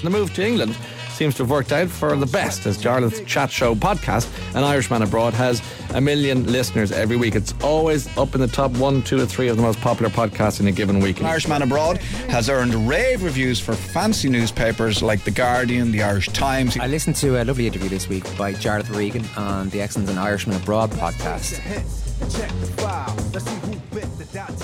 The 0.03 0.09
move 0.09 0.33
to 0.33 0.45
England 0.45 0.77
seems 1.21 1.35
to 1.35 1.43
have 1.43 1.51
worked 1.51 1.71
out 1.71 1.87
for 1.87 2.15
the 2.15 2.25
best 2.25 2.65
as 2.65 2.79
Jarlath's 2.79 3.21
Chat 3.31 3.51
Show 3.51 3.75
podcast, 3.75 4.27
An 4.55 4.63
Irishman 4.63 5.03
Abroad, 5.03 5.35
has 5.35 5.61
a 5.93 6.01
million 6.01 6.51
listeners 6.51 6.91
every 6.91 7.15
week. 7.15 7.35
It's 7.35 7.53
always 7.61 8.07
up 8.17 8.33
in 8.33 8.41
the 8.41 8.47
top 8.47 8.71
one, 8.71 9.03
two, 9.03 9.21
or 9.21 9.27
three 9.27 9.47
of 9.47 9.55
the 9.55 9.61
most 9.61 9.79
popular 9.81 10.09
podcasts 10.09 10.59
in 10.59 10.65
a 10.65 10.71
given 10.71 10.99
week. 10.99 11.19
An 11.19 11.27
Irishman 11.27 11.61
Abroad 11.61 11.97
has 12.29 12.49
earned 12.49 12.73
rave 12.89 13.21
reviews 13.21 13.59
for 13.59 13.75
fancy 13.75 14.29
newspapers 14.29 15.03
like 15.03 15.23
The 15.23 15.29
Guardian, 15.29 15.91
The 15.91 16.01
Irish 16.01 16.29
Times. 16.29 16.75
I 16.79 16.87
listened 16.87 17.17
to 17.17 17.39
a 17.39 17.43
lovely 17.43 17.67
interview 17.67 17.89
this 17.89 18.09
week 18.09 18.23
by 18.35 18.55
Jarlath 18.55 18.89
Regan 18.95 19.23
on 19.37 19.69
the 19.69 19.79
Excellence 19.79 20.09
and 20.09 20.17
Irishman 20.17 20.55
Abroad 20.55 20.89
podcast. 20.89 21.61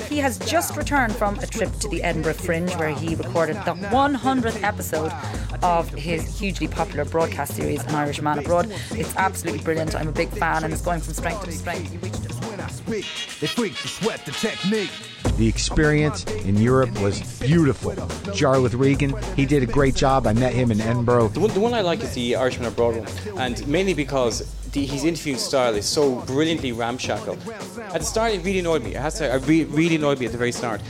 He 0.07 0.19
has 0.19 0.39
just 0.39 0.77
returned 0.77 1.15
from 1.15 1.38
a 1.39 1.48
trip 1.48 1.72
to 1.79 1.88
the 1.89 2.01
Edinburgh 2.03 2.36
Fringe 2.36 2.74
where 2.75 2.89
he 2.89 3.15
recorded 3.15 3.55
the 3.57 3.74
100th 3.74 4.63
episode 4.63 5.12
of 5.63 5.89
his 5.89 6.39
hugely 6.39 6.67
popular 6.67 7.03
broadcast 7.03 7.55
series, 7.55 7.84
An 7.86 7.96
Irishman 7.96 8.39
Abroad. 8.39 8.72
It's 8.91 9.15
absolutely 9.15 9.63
brilliant. 9.63 9.96
I'm 9.96 10.07
a 10.07 10.13
big 10.13 10.29
fan 10.29 10.63
and 10.63 10.72
it's 10.72 10.81
going 10.81 11.01
from 11.01 11.13
strength 11.13 11.43
to 11.46 11.51
strength. 11.51 11.91
They 12.88 13.48
freak 13.48 13.75
to 13.75 13.88
sweat 13.88 14.25
the. 14.25 14.89
The 15.38 15.48
experience 15.48 16.24
in 16.24 16.57
Europe 16.57 17.00
was 17.00 17.22
beautiful. 17.39 17.91
Jarlath 18.34 18.79
Regan, 18.79 19.13
he 19.36 19.46
did 19.46 19.62
a 19.62 19.65
great 19.65 19.93
job. 19.93 20.25
I 20.25 20.34
met 20.34 20.53
him 20.53 20.72
in 20.72 20.81
Edinburgh. 20.81 21.27
The 21.29 21.41
one, 21.41 21.53
the 21.53 21.60
one 21.60 21.74
I 21.74 21.81
like 21.81 22.01
is 22.01 22.13
the 22.15 22.36
Irishman 22.36 22.67
Abroad 22.67 22.96
one, 22.96 23.39
and 23.39 23.67
mainly 23.67 23.93
because 23.93 24.41
the, 24.77 24.86
his 24.86 25.03
interviewing 25.03 25.39
style 25.39 25.75
is 25.75 25.86
so 25.86 26.15
brilliantly 26.22 26.72
ramshackle. 26.72 27.38
At 27.93 28.00
the 28.00 28.03
start, 28.03 28.34
it 28.34 28.43
really 28.43 28.60
annoyed 28.60 28.84
me. 28.84 28.96
It 28.96 29.01
has 29.01 29.13
to 29.13 29.19
say, 29.19 29.31
I 29.31 29.36
re- 29.36 29.63
really 29.65 29.96
annoyed 29.96 30.19
me 30.19 30.27
at 30.27 30.31
the 30.31 30.38
very 30.38 30.51
start. 30.51 30.81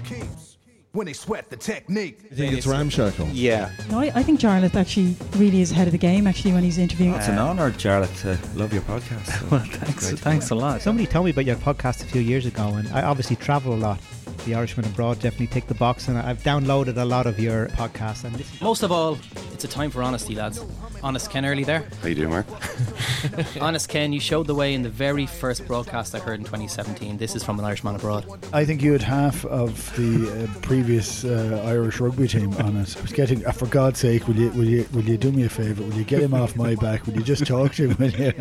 When 0.92 1.06
they 1.06 1.14
sweat 1.14 1.50
the 1.50 1.58
technique. 1.58 2.20
You 2.30 2.36
think 2.36 2.54
it's 2.54 2.66
ramshackle? 2.66 3.28
Yeah. 3.32 3.72
No, 3.92 4.00
I, 4.00 4.12
I 4.16 4.24
think 4.24 4.40
Jarlath 4.40 4.76
actually 4.76 5.16
really 5.38 5.62
is 5.62 5.72
ahead 5.72 5.88
of 5.88 5.92
the 5.92 5.98
game 5.98 6.26
actually 6.26 6.54
when 6.54 6.64
he's 6.64 6.80
interviewing. 6.80 7.14
It's 7.14 7.28
an 7.28 7.38
honour, 7.38 7.72
Jarlath, 7.72 8.22
to 8.22 8.58
love 8.58 8.74
your 8.74 8.82
podcast. 8.84 9.52
well, 9.52 9.64
thanks, 9.64 10.12
thanks 10.20 10.50
a 10.50 10.56
lot. 10.56 10.82
Somebody 10.82 11.08
told 11.08 11.26
me 11.26 11.32
about 11.32 11.46
your 11.46 11.56
podcast 11.58 12.02
a 12.04 12.08
few 12.08 12.22
years 12.22 12.46
ago, 12.46 12.68
and 12.68 12.88
I 12.90 13.04
obviously 13.04 13.36
travel 13.36 13.74
a 13.74 13.78
lot. 13.78 14.00
The 14.48 14.56
Irishman 14.56 14.86
Abroad 14.86 15.20
definitely 15.20 15.48
tick 15.48 15.68
the 15.68 15.74
box, 15.74 16.08
and 16.08 16.18
I've 16.18 16.42
downloaded 16.42 16.96
a 16.96 17.04
lot 17.04 17.28
of 17.28 17.38
your 17.38 17.68
podcasts. 17.68 18.24
And 18.24 18.38
listen. 18.38 18.58
Most 18.62 18.82
of 18.82 18.94
all, 18.94 19.18
it's 19.52 19.66
a 19.66 19.68
time 19.68 19.92
for 19.92 20.02
honesty, 20.02 20.36
lads. 20.36 20.64
Honest 21.04 21.30
Ken 21.30 21.46
early 21.46 21.66
there. 21.66 21.86
How 22.02 22.08
you 22.08 22.16
doing, 22.16 22.30
Mark? 22.30 22.46
Honest 23.60 23.90
Ken, 23.90 24.14
you 24.14 24.22
showed 24.22 24.48
the 24.48 24.56
way 24.56 24.74
in 24.74 24.84
the 24.84 24.90
very 24.90 25.26
first 25.26 25.68
broadcast 25.68 26.16
I 26.16 26.20
heard 26.20 26.40
in 26.40 26.46
2017. 26.46 27.18
This 27.18 27.36
is 27.36 27.44
from 27.44 27.60
an 27.60 27.66
Irishman 27.66 27.98
abroad. 27.98 28.26
I 28.54 28.64
think 28.64 28.82
you 28.82 28.94
had 28.94 29.02
half 29.02 29.44
of 29.48 29.94
the 29.98 30.46
uh, 30.46 30.60
previous 30.62 31.26
uh, 31.26 31.62
Irish 31.66 32.00
rugby 32.00 32.30
team 32.30 32.54
on 32.54 32.78
it. 32.78 32.96
I 32.98 33.02
was 33.02 33.12
getting, 33.12 33.46
uh, 33.46 33.52
for 33.52 33.66
God's 33.66 34.00
sake, 34.00 34.30
will 34.30 34.38
you, 34.38 34.50
will 34.52 34.64
you, 34.64 34.88
will 34.94 35.04
you 35.04 35.18
do 35.18 35.30
me 35.30 35.44
a 35.44 35.50
favour? 35.50 35.84
Will 35.84 35.96
you 35.96 36.06
get 36.06 36.22
him 36.22 36.34
off 36.34 36.56
my 36.56 36.76
back? 36.76 37.06
Will 37.06 37.16
you 37.16 37.24
just 37.24 37.46
talk 37.46 37.74
to 37.74 37.90
him? 37.90 37.98
Will 38.00 38.12
you? 38.12 38.34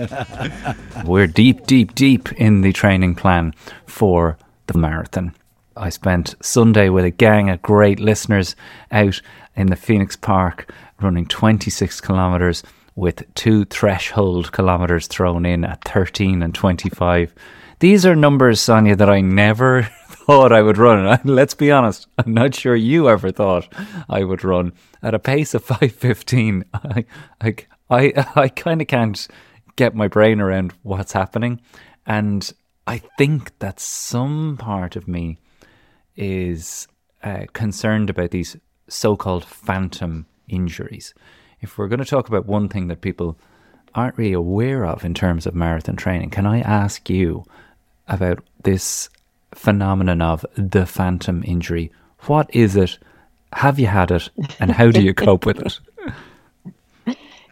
We're 1.04 1.26
deep, 1.26 1.66
deep, 1.66 1.96
deep 1.96 2.30
in 2.34 2.60
the 2.60 2.72
training 2.72 3.16
plan 3.16 3.54
for 3.86 4.38
the 4.68 4.78
marathon. 4.78 5.34
I 5.76 5.90
spent 5.90 6.34
Sunday 6.40 6.88
with 6.88 7.04
a 7.04 7.10
gang 7.10 7.50
of 7.50 7.62
great 7.62 8.00
listeners 8.00 8.56
out 8.90 9.20
in 9.54 9.66
the 9.66 9.76
Phoenix 9.76 10.16
Park 10.16 10.72
running 11.00 11.26
26 11.26 12.00
kilometres 12.00 12.62
with 12.94 13.22
two 13.34 13.66
threshold 13.66 14.52
kilometres 14.52 15.06
thrown 15.06 15.44
in 15.44 15.64
at 15.64 15.84
13 15.84 16.42
and 16.42 16.54
25. 16.54 17.34
These 17.78 18.06
are 18.06 18.16
numbers, 18.16 18.60
Sonia, 18.60 18.96
that 18.96 19.10
I 19.10 19.20
never 19.20 19.82
thought 20.08 20.50
I 20.50 20.62
would 20.62 20.78
run. 20.78 21.20
Let's 21.24 21.54
be 21.54 21.70
honest, 21.70 22.06
I'm 22.16 22.32
not 22.32 22.54
sure 22.54 22.74
you 22.74 23.10
ever 23.10 23.30
thought 23.30 23.68
I 24.08 24.24
would 24.24 24.44
run 24.44 24.72
at 25.02 25.14
a 25.14 25.18
pace 25.18 25.52
of 25.52 25.64
5:15. 25.66 26.64
I 26.72 27.04
I 27.40 27.56
I, 27.90 28.26
I 28.34 28.48
kind 28.48 28.80
of 28.80 28.88
can't 28.88 29.28
get 29.76 29.94
my 29.94 30.08
brain 30.08 30.40
around 30.40 30.72
what's 30.82 31.12
happening, 31.12 31.60
and 32.06 32.50
I 32.86 33.02
think 33.18 33.58
that 33.58 33.78
some 33.78 34.56
part 34.56 34.96
of 34.96 35.06
me 35.06 35.38
is 36.16 36.88
uh, 37.22 37.44
concerned 37.52 38.10
about 38.10 38.30
these 38.30 38.56
so-called 38.88 39.44
phantom 39.44 40.26
injuries. 40.48 41.14
If 41.60 41.76
we're 41.76 41.88
going 41.88 42.00
to 42.00 42.04
talk 42.04 42.28
about 42.28 42.46
one 42.46 42.68
thing 42.68 42.88
that 42.88 43.00
people 43.00 43.38
aren't 43.94 44.18
really 44.18 44.32
aware 44.32 44.84
of 44.84 45.04
in 45.04 45.14
terms 45.14 45.46
of 45.46 45.54
marathon 45.54 45.96
training, 45.96 46.30
can 46.30 46.46
I 46.46 46.60
ask 46.60 47.08
you 47.08 47.44
about 48.08 48.44
this 48.62 49.08
phenomenon 49.54 50.22
of 50.22 50.44
the 50.54 50.86
phantom 50.86 51.42
injury? 51.46 51.90
What 52.20 52.54
is 52.54 52.76
it? 52.76 52.98
Have 53.52 53.78
you 53.78 53.86
had 53.86 54.10
it? 54.10 54.28
And 54.60 54.70
how 54.70 54.90
do 54.90 55.02
you 55.02 55.14
cope 55.26 55.46
with 55.46 55.58
it? 55.60 55.80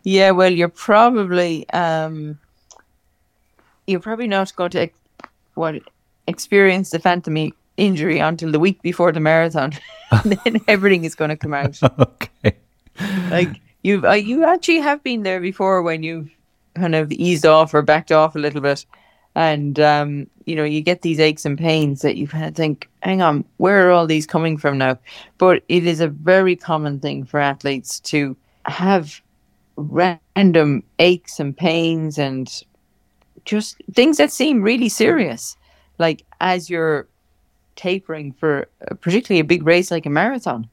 Yeah, 0.03 0.33
well, 0.33 0.53
you're 0.53 0.69
probably 0.69 1.69
um, 1.71 2.39
you're 3.87 4.01
probably 4.01 4.27
not 4.27 4.55
going 4.55 4.71
to 4.71 4.89
what 5.55 5.77
experience 6.27 6.91
the 6.91 6.99
phantom 6.99 7.53
injury 7.77 8.19
until 8.19 8.53
the 8.53 8.61
week 8.61 8.81
before 8.83 9.13
the 9.13 9.21
marathon. 9.21 9.73
And 10.11 10.39
then 10.45 10.61
everything 10.69 11.05
is 11.05 11.17
going 11.17 11.31
to 11.31 11.37
come 11.37 11.55
out. 11.55 11.77
okay. 11.83 12.57
Like 13.31 13.61
you, 13.83 14.07
uh, 14.07 14.13
you 14.13 14.45
actually 14.45 14.79
have 14.79 15.03
been 15.03 15.25
there 15.25 15.41
before 15.41 15.83
when 15.83 16.05
you've 16.05 16.31
kind 16.75 16.95
of 16.95 17.11
eased 17.11 17.47
off 17.47 17.75
or 17.75 17.83
backed 17.83 18.13
off 18.13 18.37
a 18.37 18.39
little 18.39 18.61
bit, 18.61 18.85
and 19.35 19.81
um, 19.81 20.27
you 20.45 20.55
know 20.55 20.65
you 20.65 20.81
get 20.81 21.03
these 21.03 21.19
aches 21.19 21.45
and 21.45 21.59
pains 21.59 22.03
that 22.03 22.17
you 22.17 22.29
kind 22.29 22.45
of 22.45 22.55
think, 22.55 22.89
hang 23.03 23.23
on, 23.23 23.45
where 23.57 23.89
are 23.89 23.91
all 23.91 24.07
these 24.07 24.27
coming 24.27 24.57
from 24.57 24.79
now? 24.79 24.99
But 25.39 25.65
it 25.69 25.87
is 25.87 26.01
a 26.01 26.09
very 26.09 26.57
common 26.57 27.01
thing 27.01 27.25
for 27.25 27.41
athletes 27.41 28.01
to 28.01 28.37
have 28.67 29.21
random 29.77 30.85
aches 30.99 31.41
and 31.41 31.57
pains 31.57 32.19
and 32.19 32.63
just 33.45 33.77
things 33.93 34.17
that 34.19 34.31
seem 34.31 34.63
really 34.63 34.89
serious, 34.89 35.57
like 35.99 36.25
as 36.41 36.71
you're 36.71 37.09
tapering 37.77 38.33
for 38.33 38.69
uh, 38.91 38.95
particularly 38.95 39.41
a 39.41 39.45
big 39.45 39.67
race 39.67 39.91
like 39.91 40.07
a 40.07 40.11
marathon. 40.11 40.69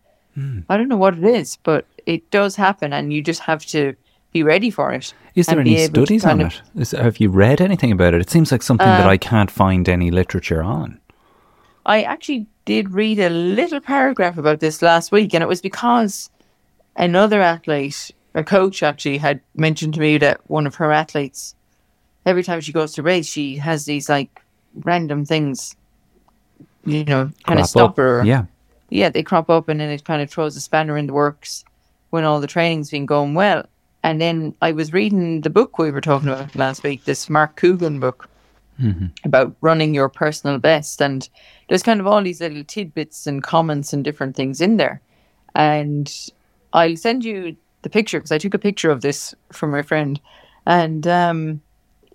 I 0.69 0.77
don't 0.77 0.87
know 0.87 0.95
what 0.95 1.17
it 1.17 1.25
is, 1.25 1.57
but 1.61 1.85
it 2.05 2.31
does 2.31 2.55
happen, 2.55 2.93
and 2.93 3.11
you 3.11 3.21
just 3.21 3.41
have 3.41 3.65
to 3.65 3.95
be 4.31 4.43
ready 4.43 4.71
for 4.71 4.93
it. 4.93 5.13
Is 5.35 5.47
there 5.47 5.59
any 5.59 5.75
studies 5.85 6.23
on 6.23 6.39
it? 6.39 6.61
Is, 6.73 6.91
have 6.91 7.19
you 7.19 7.29
read 7.29 7.59
anything 7.59 7.91
about 7.91 8.13
it? 8.13 8.21
It 8.21 8.29
seems 8.29 8.49
like 8.49 8.63
something 8.63 8.87
that 8.87 9.05
Uh, 9.05 9.09
I 9.09 9.17
can't 9.17 9.51
find 9.51 9.89
any 9.89 10.09
literature 10.09 10.63
on. 10.63 11.01
I 11.85 12.03
actually 12.03 12.47
did 12.63 12.91
read 12.91 13.19
a 13.19 13.29
little 13.29 13.81
paragraph 13.81 14.37
about 14.37 14.61
this 14.61 14.81
last 14.81 15.11
week, 15.11 15.33
and 15.33 15.43
it 15.43 15.47
was 15.47 15.61
because 15.61 16.29
another 16.95 17.41
athlete, 17.41 18.11
a 18.33 18.43
coach 18.43 18.83
actually, 18.83 19.17
had 19.17 19.41
mentioned 19.55 19.95
to 19.95 19.99
me 19.99 20.17
that 20.19 20.39
one 20.47 20.65
of 20.65 20.75
her 20.75 20.93
athletes, 20.93 21.55
every 22.25 22.43
time 22.43 22.61
she 22.61 22.71
goes 22.71 22.93
to 22.93 23.03
race, 23.03 23.27
she 23.27 23.57
has 23.57 23.83
these 23.85 24.07
like 24.07 24.41
random 24.85 25.25
things, 25.25 25.75
you 26.85 27.03
know, 27.05 27.31
kind 27.45 27.59
of 27.59 27.67
stopper. 27.67 28.21
up. 28.21 28.25
Yeah. 28.25 28.45
Yeah, 28.89 29.09
they 29.09 29.23
crop 29.23 29.49
up, 29.49 29.69
and 29.69 29.79
then 29.79 29.89
it 29.89 30.03
kind 30.03 30.21
of 30.21 30.29
throws 30.29 30.57
a 30.57 30.61
spanner 30.61 30.97
in 30.97 31.07
the 31.07 31.13
works 31.13 31.63
when 32.09 32.25
all 32.25 32.41
the 32.41 32.47
training's 32.47 32.91
been 32.91 33.05
going 33.05 33.33
well. 33.33 33.65
And 34.03 34.19
then 34.19 34.53
I 34.61 34.71
was 34.71 34.91
reading 34.91 35.41
the 35.41 35.49
book 35.49 35.77
we 35.77 35.91
were 35.91 36.01
talking 36.01 36.27
about 36.27 36.55
last 36.55 36.83
week, 36.83 37.05
this 37.05 37.29
Mark 37.29 37.55
Coogan 37.55 37.99
book 37.99 38.27
about 39.23 39.55
running 39.61 39.93
your 39.93 40.09
personal 40.09 40.57
best. 40.57 41.01
And 41.01 41.29
there's 41.69 41.83
kind 41.83 41.99
of 41.99 42.07
all 42.07 42.21
these 42.23 42.41
little 42.41 42.63
tidbits 42.63 43.27
and 43.27 43.43
comments 43.43 43.93
and 43.93 44.03
different 44.03 44.35
things 44.35 44.59
in 44.59 44.77
there. 44.77 45.01
And 45.55 46.11
I'll 46.73 46.95
send 46.97 47.23
you 47.23 47.55
the 47.83 47.89
picture 47.89 48.19
because 48.19 48.31
I 48.31 48.37
took 48.37 48.53
a 48.53 48.59
picture 48.59 48.91
of 48.91 49.01
this 49.01 49.35
from 49.51 49.71
my 49.71 49.83
friend. 49.83 50.19
And 50.65 51.05
um, 51.07 51.61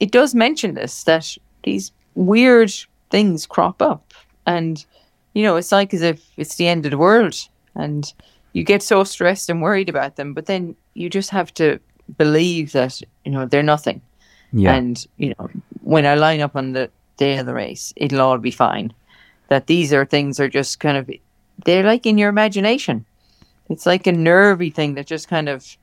it 0.01 0.11
does 0.11 0.35
mention 0.35 0.75
this 0.75 1.05
that 1.05 1.37
these 1.63 1.93
weird 2.15 2.73
things 3.11 3.47
crop 3.47 3.81
up. 3.81 4.06
And, 4.47 4.85
you 5.35 5.43
know, 5.43 5.57
it's 5.57 5.73
like 5.73 5.93
as 5.95 6.03
if 6.03 6.23
it's 6.37 6.57
the 6.57 6.69
end 6.69 6.87
of 6.87 6.91
the 6.91 6.99
world. 6.99 7.35
And 7.75 8.13
you 8.53 8.65
get 8.65 8.83
so 8.83 9.05
stressed 9.05 9.51
and 9.51 9.61
worried 9.61 9.89
about 9.89 10.17
them. 10.17 10.35
But 10.35 10.47
then 10.47 10.77
you 10.95 11.11
just 11.11 11.31
have 11.31 11.53
to 11.55 11.79
believe 12.17 12.73
that, 12.73 13.01
you 13.25 13.33
know, 13.33 13.47
they're 13.47 13.63
nothing. 13.63 14.01
Yeah. 14.53 14.75
And, 14.75 15.05
you 15.19 15.35
know, 15.39 15.51
when 15.83 16.07
I 16.07 16.15
line 16.15 16.41
up 16.41 16.57
on 16.57 16.73
the 16.73 16.91
day 17.17 17.39
of 17.39 17.47
the 17.47 17.55
race, 17.55 17.93
it'll 17.97 18.21
all 18.21 18.39
be 18.39 18.51
fine. 18.51 18.93
That 19.49 19.67
these 19.67 19.93
are 19.93 20.05
things 20.05 20.41
are 20.41 20.49
just 20.49 20.81
kind 20.81 20.97
of, 20.97 21.11
they're 21.65 21.83
like 21.83 22.07
in 22.07 22.19
your 22.19 22.29
imagination. 22.29 23.05
It's 23.69 23.87
like 23.87 24.07
a 24.07 24.13
nervy 24.13 24.71
thing 24.71 24.95
that 24.95 25.07
just 25.07 25.29
kind 25.29 25.49
of 25.49 25.77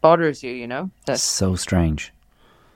bothers 0.00 0.42
you, 0.42 0.50
you 0.52 0.66
know? 0.66 0.90
That's, 1.06 1.22
so 1.22 1.54
strange. 1.56 2.12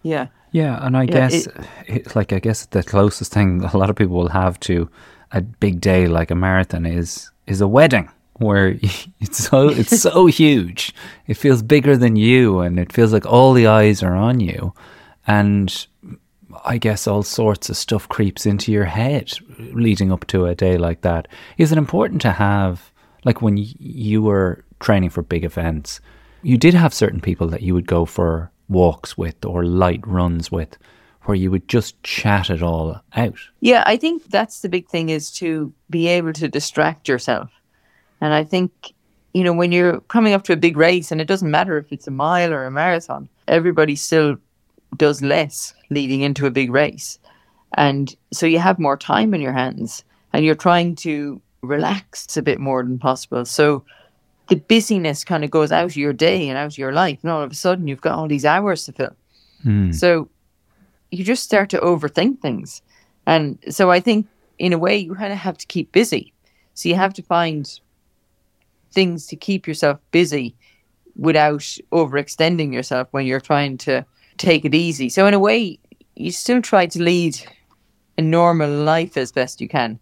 yeah. 0.03 0.29
Yeah, 0.55 0.85
and 0.85 0.97
I 0.99 1.05
Yeah, 1.05 1.11
guess, 1.13 1.47
it- 1.47 1.57
it, 1.87 2.15
like, 2.17 2.33
I 2.35 2.39
guess 2.39 2.67
the 2.67 2.83
closest 2.83 3.33
thing 3.33 3.65
a 3.65 3.77
lot 3.77 3.89
of 3.89 3.97
people 3.97 4.17
will 4.17 4.29
have 4.29 4.61
to 4.61 4.87
a 5.33 5.41
big 5.41 5.81
day 5.81 6.07
like 6.07 6.31
a 6.31 6.35
marathon 6.35 6.87
is 6.87 7.31
is 7.47 7.61
a 7.61 7.69
wedding 7.69 8.09
where 8.35 8.79
it's 9.21 9.39
so 9.39 9.69
it's 9.69 10.01
so 10.01 10.27
huge. 10.43 10.95
It 11.27 11.35
feels 11.35 11.63
bigger 11.63 11.97
than 11.97 12.17
you, 12.17 12.61
and 12.61 12.79
it 12.79 12.93
feels 12.93 13.13
like 13.13 13.27
all 13.27 13.53
the 13.53 13.67
eyes 13.67 14.03
are 14.03 14.15
on 14.15 14.41
you. 14.41 14.75
And 15.27 15.87
I 16.65 16.79
guess 16.79 17.07
all 17.07 17.23
sorts 17.23 17.71
of 17.71 17.77
stuff 17.77 18.09
creeps 18.09 18.45
into 18.47 18.73
your 18.73 18.85
head 18.85 19.33
leading 19.59 20.13
up 20.13 20.27
to 20.29 20.47
a 20.47 20.55
day 20.55 20.77
like 20.77 21.03
that. 21.03 21.29
Is 21.59 21.73
it 21.73 21.79
important 21.79 22.21
to 22.23 22.33
have, 22.33 22.93
like 23.25 23.41
when 23.41 23.57
you 23.57 24.23
were 24.23 24.65
training 24.81 25.11
for 25.11 25.23
big 25.23 25.45
events, 25.45 26.01
you 26.43 26.59
did 26.59 26.75
have 26.75 26.93
certain 26.93 27.21
people 27.21 27.47
that 27.49 27.63
you 27.63 27.73
would 27.73 27.87
go 27.87 28.05
for 28.05 28.51
walks 28.69 29.17
with 29.17 29.45
or 29.45 29.65
light 29.65 30.07
runs 30.07 30.51
with 30.51 30.77
where 31.25 31.37
you 31.37 31.51
would 31.51 31.69
just 31.69 32.03
chat 32.03 32.51
it 32.51 32.63
all 32.63 33.01
out. 33.15 33.39
Yeah, 33.61 33.85
I 33.87 33.97
think 33.97 34.25
that's 34.25 34.61
the 34.61 34.69
big 34.69 34.89
thing 34.89 35.09
is 35.09 35.31
to 35.33 35.73
be 35.89 36.09
able 36.09 36.33
to 36.35 36.49
distract 36.49 37.09
yourself. 37.09 37.51
And 38.21 38.35
I 38.35 38.45
think, 38.45 38.93
you 39.33 39.45
know, 39.45 39.53
when 39.53 39.73
you're 39.73 40.01
coming 40.03 40.33
up 40.33 40.45
to 40.45 40.53
a 40.53 40.57
big 40.57 40.77
race, 40.77 41.13
and 41.13 41.21
it 41.21 41.27
doesn't 41.27 41.51
matter 41.51 41.79
if 41.79 41.93
it's 41.93 42.07
a 42.07 42.13
mile 42.13 42.53
or 42.53 42.65
a 42.65 42.71
marathon, 42.71 43.29
everybody 43.49 43.97
still 43.97 44.37
does 44.97 45.23
less 45.23 45.75
leading 45.91 46.21
into 46.23 46.47
a 46.47 46.51
big 46.51 46.71
race. 46.71 47.19
And 47.75 48.15
so 48.33 48.47
you 48.47 48.59
have 48.59 48.79
more 48.79 48.97
time 48.97 49.33
in 49.33 49.41
your 49.41 49.53
hands 49.53 50.05
and 50.33 50.45
you're 50.45 50.55
trying 50.55 50.95
to 50.97 51.41
relax 51.63 52.37
a 52.37 52.43
bit 52.43 52.59
more 52.59 52.83
than 52.83 52.99
possible. 52.99 53.45
So 53.45 53.85
the 54.49 54.57
busyness 54.57 55.25
kind 55.25 55.45
of 55.45 55.51
goes 55.51 55.73
out 55.73 55.85
of 55.85 55.97
your 55.97 56.13
day 56.13 56.49
and 56.49 56.59
out 56.59 56.67
of 56.67 56.79
your 56.79 56.93
life. 56.93 57.21
And 57.23 57.31
all 57.31 57.43
of 57.43 57.51
a 57.51 57.55
sudden 57.55 57.89
you've 57.89 58.01
got 58.01 58.15
all 58.15 58.29
these 58.29 58.45
hours 58.45 58.85
to 58.85 58.93
fill. 58.93 59.17
Mm. 59.65 59.95
So 59.95 60.29
you 61.13 61.23
just 61.23 61.45
start 61.45 61.69
to 61.71 61.79
overthink 61.79 62.41
things. 62.41 62.83
And 63.27 63.59
so 63.69 63.91
I 63.91 64.01
think 64.01 64.27
in 64.59 64.73
a 64.73 64.79
way 64.79 64.97
you 64.97 65.15
kind 65.15 65.33
of 65.33 65.39
have 65.39 65.59
to 65.59 65.67
keep 65.67 65.93
busy. 65.93 66.33
So 66.75 66.89
you 66.89 66.97
have 66.97 67.15
to 67.15 67.23
find 67.23 67.71
things 68.91 69.27
to 69.27 69.37
keep 69.37 69.69
yourself 69.69 70.01
busy 70.11 70.57
without 71.15 71.61
overextending 71.93 72.73
yourself 72.73 73.09
when 73.11 73.27
you're 73.27 73.41
trying 73.41 73.77
to 73.79 74.05
take 74.39 74.65
it 74.65 74.75
easy. 74.75 75.11
So 75.11 75.27
in 75.27 75.35
a 75.35 75.39
way 75.39 75.79
you 76.17 76.33
still 76.33 76.63
try 76.63 76.87
to 76.87 77.03
lead 77.03 77.39
a 78.17 78.23
normal 78.23 78.71
life 78.71 79.17
as 79.19 79.33
best 79.33 79.61
you 79.61 79.69
can 79.69 80.01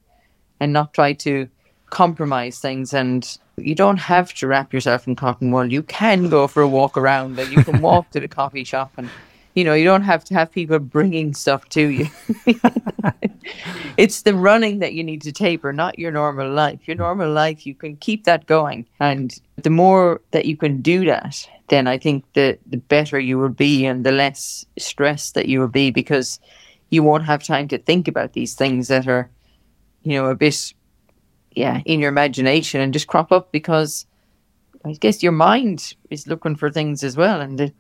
and 0.61 0.73
not 0.73 0.95
try 0.95 1.13
to 1.13 1.49
compromise 1.91 2.61
things 2.61 2.95
and 2.95 3.37
you 3.57 3.75
don't 3.75 3.97
have 3.97 4.33
to 4.35 4.47
wrap 4.47 4.73
yourself 4.73 5.09
in 5.09 5.17
cotton 5.17 5.51
wool. 5.51 5.73
You 5.73 5.83
can 5.83 6.29
go 6.29 6.47
for 6.47 6.63
a 6.63 6.69
walk 6.69 6.97
around 6.97 7.37
and 7.39 7.51
you 7.51 7.65
can 7.65 7.81
walk 7.81 8.11
to 8.11 8.21
the 8.21 8.29
coffee 8.29 8.65
shop 8.65 8.93
and 8.97 9.11
you 9.61 9.65
know, 9.65 9.75
you 9.75 9.85
don't 9.85 10.05
have 10.05 10.25
to 10.25 10.33
have 10.33 10.51
people 10.51 10.79
bringing 10.79 11.35
stuff 11.35 11.69
to 11.69 11.89
you. 11.89 12.07
it's 13.99 14.23
the 14.23 14.35
running 14.35 14.79
that 14.79 14.95
you 14.95 15.05
need 15.05 15.21
to 15.21 15.33
taper, 15.33 15.71
not 15.71 15.99
your 15.99 16.11
normal 16.11 16.51
life. 16.51 16.81
Your 16.89 16.97
normal 16.97 17.31
life, 17.31 17.67
you 17.67 17.75
can 17.75 17.97
keep 17.97 18.25
that 18.25 18.47
going. 18.47 18.87
And 19.01 19.39
the 19.57 19.69
more 19.69 20.23
that 20.31 20.47
you 20.47 20.57
can 20.57 20.81
do 20.81 21.05
that, 21.05 21.47
then 21.69 21.87
I 21.87 21.99
think 21.99 22.25
the, 22.33 22.59
the 22.65 22.79
better 22.79 23.21
you 23.21 23.39
will 23.39 23.51
be 23.51 23.85
and 23.85 24.03
the 24.03 24.13
less 24.13 24.65
stressed 24.79 25.35
that 25.35 25.47
you 25.47 25.61
will 25.61 25.69
be 25.69 25.91
because 25.91 26.41
you 26.89 27.03
won't 27.03 27.27
have 27.27 27.45
time 27.45 27.69
to 27.69 27.77
think 27.77 28.09
about 28.09 28.33
these 28.33 28.55
things 28.55 28.89
that 28.89 29.07
are, 29.07 29.29
you 30.05 30.15
know, 30.15 30.25
a 30.31 30.35
bit, 30.35 30.73
yeah, 31.51 31.83
in 31.85 32.01
your 32.01 32.09
imagination 32.09 32.81
and 32.81 32.95
just 32.95 33.09
crop 33.09 33.31
up 33.31 33.53
because 33.53 34.07
I 34.87 34.95
guess 34.95 35.23
your 35.23 35.33
mind 35.33 35.97
is 36.09 36.27
looking 36.27 36.57
for 36.57 36.71
things 36.71 37.05
as 37.05 37.15
well. 37.15 37.43
And 37.43 37.59
the, 37.59 37.75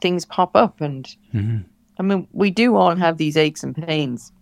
things 0.00 0.24
pop 0.24 0.54
up. 0.56 0.80
And 0.80 1.04
mm-hmm. 1.34 1.58
I 1.98 2.02
mean, 2.02 2.28
we 2.32 2.50
do 2.50 2.76
all 2.76 2.94
have 2.96 3.18
these 3.18 3.36
aches 3.36 3.62
and 3.62 3.74
pains 3.74 4.32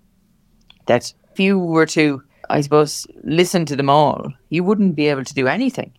that 0.86 1.12
if 1.32 1.40
you 1.40 1.58
were 1.58 1.86
to, 1.86 2.22
I 2.48 2.60
suppose, 2.60 3.06
listen 3.24 3.66
to 3.66 3.76
them 3.76 3.90
all, 3.90 4.32
you 4.50 4.64
wouldn't 4.64 4.96
be 4.96 5.08
able 5.08 5.24
to 5.24 5.34
do 5.34 5.46
anything. 5.46 5.92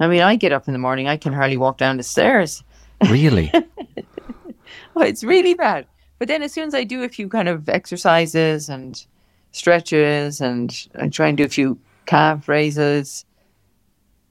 I 0.00 0.08
mean, 0.08 0.22
I 0.22 0.36
get 0.36 0.52
up 0.52 0.66
in 0.66 0.72
the 0.72 0.78
morning, 0.78 1.06
I 1.08 1.16
can 1.16 1.32
hardly 1.32 1.56
walk 1.56 1.78
down 1.78 1.96
the 1.96 2.02
stairs. 2.02 2.64
Really? 3.08 3.52
oh, 4.96 5.02
it's 5.02 5.22
really 5.22 5.54
bad. 5.54 5.86
But 6.18 6.28
then 6.28 6.42
as 6.42 6.52
soon 6.52 6.66
as 6.66 6.74
I 6.74 6.84
do 6.84 7.02
a 7.02 7.08
few 7.08 7.28
kind 7.28 7.48
of 7.48 7.68
exercises 7.68 8.68
and 8.68 9.04
stretches 9.52 10.40
and 10.40 10.88
I 10.96 11.08
try 11.08 11.28
and 11.28 11.36
do 11.36 11.44
a 11.44 11.48
few 11.48 11.78
calf 12.06 12.48
raises, 12.48 13.24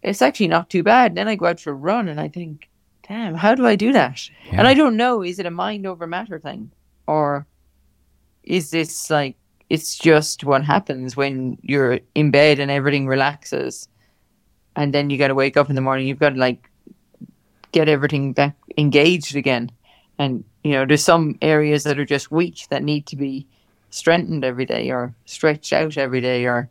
it's 0.01 0.21
actually 0.21 0.47
not 0.47 0.69
too 0.69 0.84
bad. 0.84 1.15
Then 1.15 1.27
I 1.27 1.36
go 1.36 1.45
out 1.45 1.60
for 1.60 1.71
a 1.71 1.75
run 1.75 2.08
and 2.08 2.19
I 2.19 2.27
think, 2.27 2.69
damn, 3.07 3.35
how 3.35 3.55
do 3.55 3.65
I 3.65 3.75
do 3.75 3.91
that? 3.93 4.29
Yeah. 4.45 4.59
And 4.59 4.67
I 4.67 4.73
don't 4.73 4.97
know, 4.97 5.23
is 5.23 5.39
it 5.39 5.45
a 5.45 5.51
mind 5.51 5.85
over 5.85 6.07
matter 6.07 6.39
thing? 6.39 6.71
Or 7.07 7.45
is 8.43 8.71
this 8.71 9.09
like, 9.09 9.35
it's 9.69 9.97
just 9.97 10.43
what 10.43 10.63
happens 10.63 11.15
when 11.15 11.57
you're 11.61 11.99
in 12.15 12.31
bed 12.31 12.59
and 12.59 12.69
everything 12.69 13.07
relaxes. 13.07 13.87
And 14.75 14.93
then 14.93 15.09
you 15.09 15.17
got 15.17 15.27
to 15.27 15.35
wake 15.35 15.57
up 15.57 15.69
in 15.69 15.75
the 15.75 15.81
morning, 15.81 16.07
you've 16.07 16.19
got 16.19 16.31
to 16.31 16.39
like 16.39 16.69
get 17.71 17.89
everything 17.89 18.33
back 18.33 18.55
engaged 18.77 19.35
again. 19.35 19.71
And, 20.17 20.43
you 20.63 20.71
know, 20.71 20.85
there's 20.85 21.03
some 21.03 21.37
areas 21.41 21.83
that 21.83 21.99
are 21.99 22.05
just 22.05 22.31
weak 22.31 22.67
that 22.69 22.83
need 22.83 23.05
to 23.07 23.15
be 23.15 23.47
strengthened 23.89 24.43
every 24.43 24.65
day 24.65 24.89
or 24.89 25.13
stretched 25.25 25.73
out 25.73 25.97
every 25.97 26.21
day 26.21 26.45
or 26.45 26.69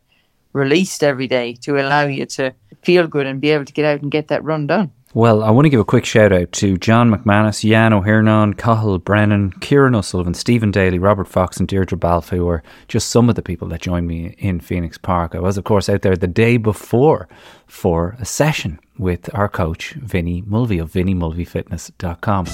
released 0.52 1.02
every 1.02 1.26
day 1.26 1.54
to 1.54 1.78
allow 1.78 2.06
you 2.06 2.26
to 2.26 2.52
feel 2.82 3.06
good 3.06 3.26
and 3.26 3.40
be 3.40 3.50
able 3.50 3.64
to 3.64 3.72
get 3.72 3.84
out 3.84 4.02
and 4.02 4.10
get 4.10 4.28
that 4.28 4.44
run 4.44 4.66
done. 4.66 4.92
Well, 5.14 5.42
I 5.42 5.50
want 5.50 5.66
to 5.66 5.68
give 5.68 5.80
a 5.80 5.84
quick 5.84 6.06
shout 6.06 6.32
out 6.32 6.52
to 6.52 6.78
John 6.78 7.14
McManus, 7.14 7.68
Jan 7.68 7.92
O'Hiernan, 7.92 8.54
Cahill 8.54 8.98
Brennan, 8.98 9.50
Kieran 9.60 9.94
O'Sullivan, 9.94 10.32
Stephen 10.32 10.70
Daly, 10.70 10.98
Robert 10.98 11.28
Fox, 11.28 11.58
and 11.58 11.68
Deirdre 11.68 11.98
Balfe, 11.98 12.30
who 12.30 12.46
were 12.46 12.62
just 12.88 13.10
some 13.10 13.28
of 13.28 13.34
the 13.34 13.42
people 13.42 13.68
that 13.68 13.82
joined 13.82 14.08
me 14.08 14.34
in 14.38 14.58
Phoenix 14.58 14.96
Park. 14.96 15.34
I 15.34 15.40
was, 15.40 15.58
of 15.58 15.64
course, 15.64 15.90
out 15.90 16.00
there 16.00 16.16
the 16.16 16.26
day 16.26 16.56
before 16.56 17.28
for 17.66 18.16
a 18.20 18.24
session 18.24 18.80
with 18.96 19.28
our 19.34 19.50
coach, 19.50 19.92
Vinny 19.92 20.42
Mulvey 20.46 20.78
of 20.78 20.90
VinnyMulveyFitness.com. 20.90 22.46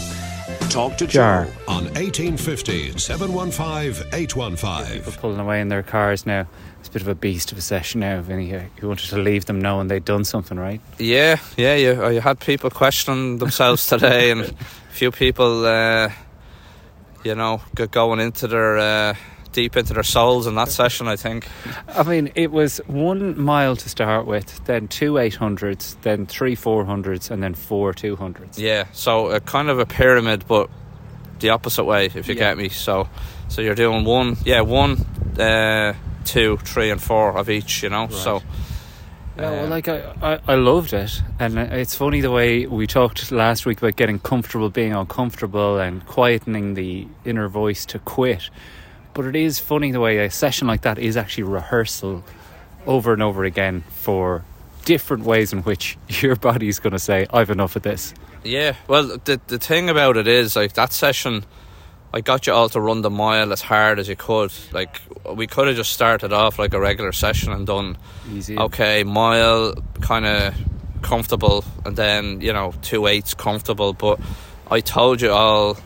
Talk 0.68 0.96
to 0.98 1.06
Jar. 1.06 1.44
Joe 1.44 1.50
on 1.68 1.84
1850 1.94 2.98
715 2.98 4.04
815. 4.12 4.98
People 4.98 5.12
pulling 5.12 5.38
away 5.38 5.60
in 5.60 5.68
their 5.68 5.84
cars 5.84 6.26
now. 6.26 6.48
It's 6.80 6.88
a 6.88 6.92
bit 6.92 7.02
of 7.02 7.08
a 7.08 7.14
beast 7.14 7.52
of 7.52 7.58
a 7.58 7.60
session 7.60 8.00
now, 8.00 8.20
Vinny. 8.20 8.50
You 8.80 8.88
wanted 8.88 9.08
to 9.10 9.18
leave 9.18 9.44
them 9.46 9.60
knowing 9.60 9.88
they'd 9.88 10.04
done 10.04 10.24
something, 10.24 10.58
right? 10.58 10.80
Yeah, 10.98 11.38
yeah, 11.56 11.74
you, 11.74 12.08
you 12.10 12.20
had 12.20 12.40
people 12.40 12.70
questioning 12.70 13.38
themselves 13.38 13.86
today, 13.86 14.30
and 14.30 14.42
a 14.42 14.52
few 14.92 15.10
people, 15.10 15.66
uh, 15.66 16.10
you 17.24 17.34
know, 17.34 17.60
got 17.74 17.90
going 17.90 18.20
into 18.20 18.46
their 18.46 18.78
uh, 18.78 19.14
deep 19.52 19.76
into 19.76 19.92
their 19.92 20.04
souls 20.04 20.46
in 20.46 20.54
that 20.54 20.68
session. 20.68 21.08
I 21.08 21.16
think. 21.16 21.48
I 21.88 22.04
mean, 22.04 22.30
it 22.36 22.52
was 22.52 22.78
one 22.86 23.38
mile 23.38 23.74
to 23.76 23.88
start 23.88 24.26
with, 24.26 24.64
then 24.66 24.86
two 24.88 25.14
800s, 25.14 26.00
then 26.02 26.26
three 26.26 26.54
400s, 26.56 27.30
and 27.30 27.42
then 27.42 27.54
four 27.54 27.92
200s. 27.92 28.56
Yeah, 28.56 28.86
so 28.92 29.30
a 29.30 29.40
kind 29.40 29.68
of 29.68 29.78
a 29.80 29.86
pyramid, 29.86 30.44
but 30.46 30.70
the 31.40 31.50
opposite 31.50 31.84
way, 31.84 32.06
if 32.06 32.28
you 32.28 32.34
Yeah. 32.34 32.50
get 32.50 32.56
me. 32.58 32.68
So, 32.68 33.08
so 33.48 33.62
you're 33.62 33.74
doing 33.74 34.04
one, 34.04 34.36
yeah, 34.44 34.60
one, 34.60 34.92
uh, 35.38 35.94
two, 36.28 36.58
three, 36.58 36.90
and 36.90 37.02
four 37.02 37.36
of 37.36 37.48
each. 37.48 37.82
You 37.82 37.90
know, 37.90 38.08
so. 38.08 38.42
Yeah, 39.36 39.50
well, 39.50 39.64
um, 39.64 39.70
like 39.70 39.86
I, 39.86 40.14
I, 40.20 40.40
I 40.48 40.54
loved 40.56 40.92
it, 40.92 41.22
and 41.38 41.58
it's 41.58 41.94
funny 41.94 42.20
the 42.20 42.30
way 42.30 42.66
we 42.66 42.88
talked 42.88 43.30
last 43.30 43.66
week 43.66 43.78
about 43.78 43.94
getting 43.94 44.18
comfortable, 44.18 44.68
being 44.68 44.92
uncomfortable, 44.92 45.78
and 45.78 46.04
quietening 46.06 46.74
the 46.74 47.06
inner 47.24 47.48
voice 47.48 47.86
to 47.86 48.00
quit. 48.00 48.50
But 49.14 49.26
it 49.26 49.36
is 49.36 49.60
funny 49.60 49.92
the 49.92 50.00
way 50.00 50.18
a 50.18 50.30
session 50.30 50.66
like 50.66 50.82
that 50.82 50.98
is 50.98 51.16
actually 51.16 51.44
rehearsal 51.44 52.24
over 52.84 53.12
and 53.12 53.22
over 53.22 53.44
again 53.44 53.84
for 53.90 54.44
different 54.84 55.24
ways 55.24 55.52
in 55.52 55.62
which 55.62 55.98
your 56.08 56.34
body's 56.34 56.80
going 56.80 56.94
to 56.94 56.98
say, 56.98 57.26
"I've 57.32 57.50
enough 57.50 57.76
of 57.76 57.82
this." 57.82 58.14
Yeah, 58.42 58.74
well, 58.88 59.18
the 59.24 59.40
the 59.46 59.58
thing 59.58 59.88
about 59.88 60.16
it 60.16 60.26
is 60.26 60.56
like 60.56 60.72
that 60.74 60.92
session. 60.92 61.44
I 62.12 62.20
got 62.22 62.46
you 62.46 62.54
all 62.54 62.68
to 62.70 62.80
run 62.80 63.02
the 63.02 63.10
mile 63.10 63.52
as 63.52 63.60
hard 63.60 63.98
as 63.98 64.08
you 64.08 64.16
could. 64.16 64.52
Like 64.72 65.00
we 65.30 65.46
could 65.46 65.68
have 65.68 65.76
just 65.76 65.92
started 65.92 66.32
off 66.32 66.58
like 66.58 66.72
a 66.72 66.80
regular 66.80 67.12
session 67.12 67.52
and 67.52 67.66
done 67.66 67.98
Easy. 68.32 68.58
okay 68.58 69.04
mile, 69.04 69.74
kind 70.00 70.24
of 70.26 70.54
comfortable, 71.02 71.64
and 71.84 71.96
then 71.96 72.40
you 72.40 72.52
know 72.52 72.72
two 72.82 73.06
eights 73.06 73.34
comfortable. 73.34 73.92
But 73.92 74.20
I 74.70 74.80
told 74.80 75.20
you 75.20 75.32
all. 75.32 75.76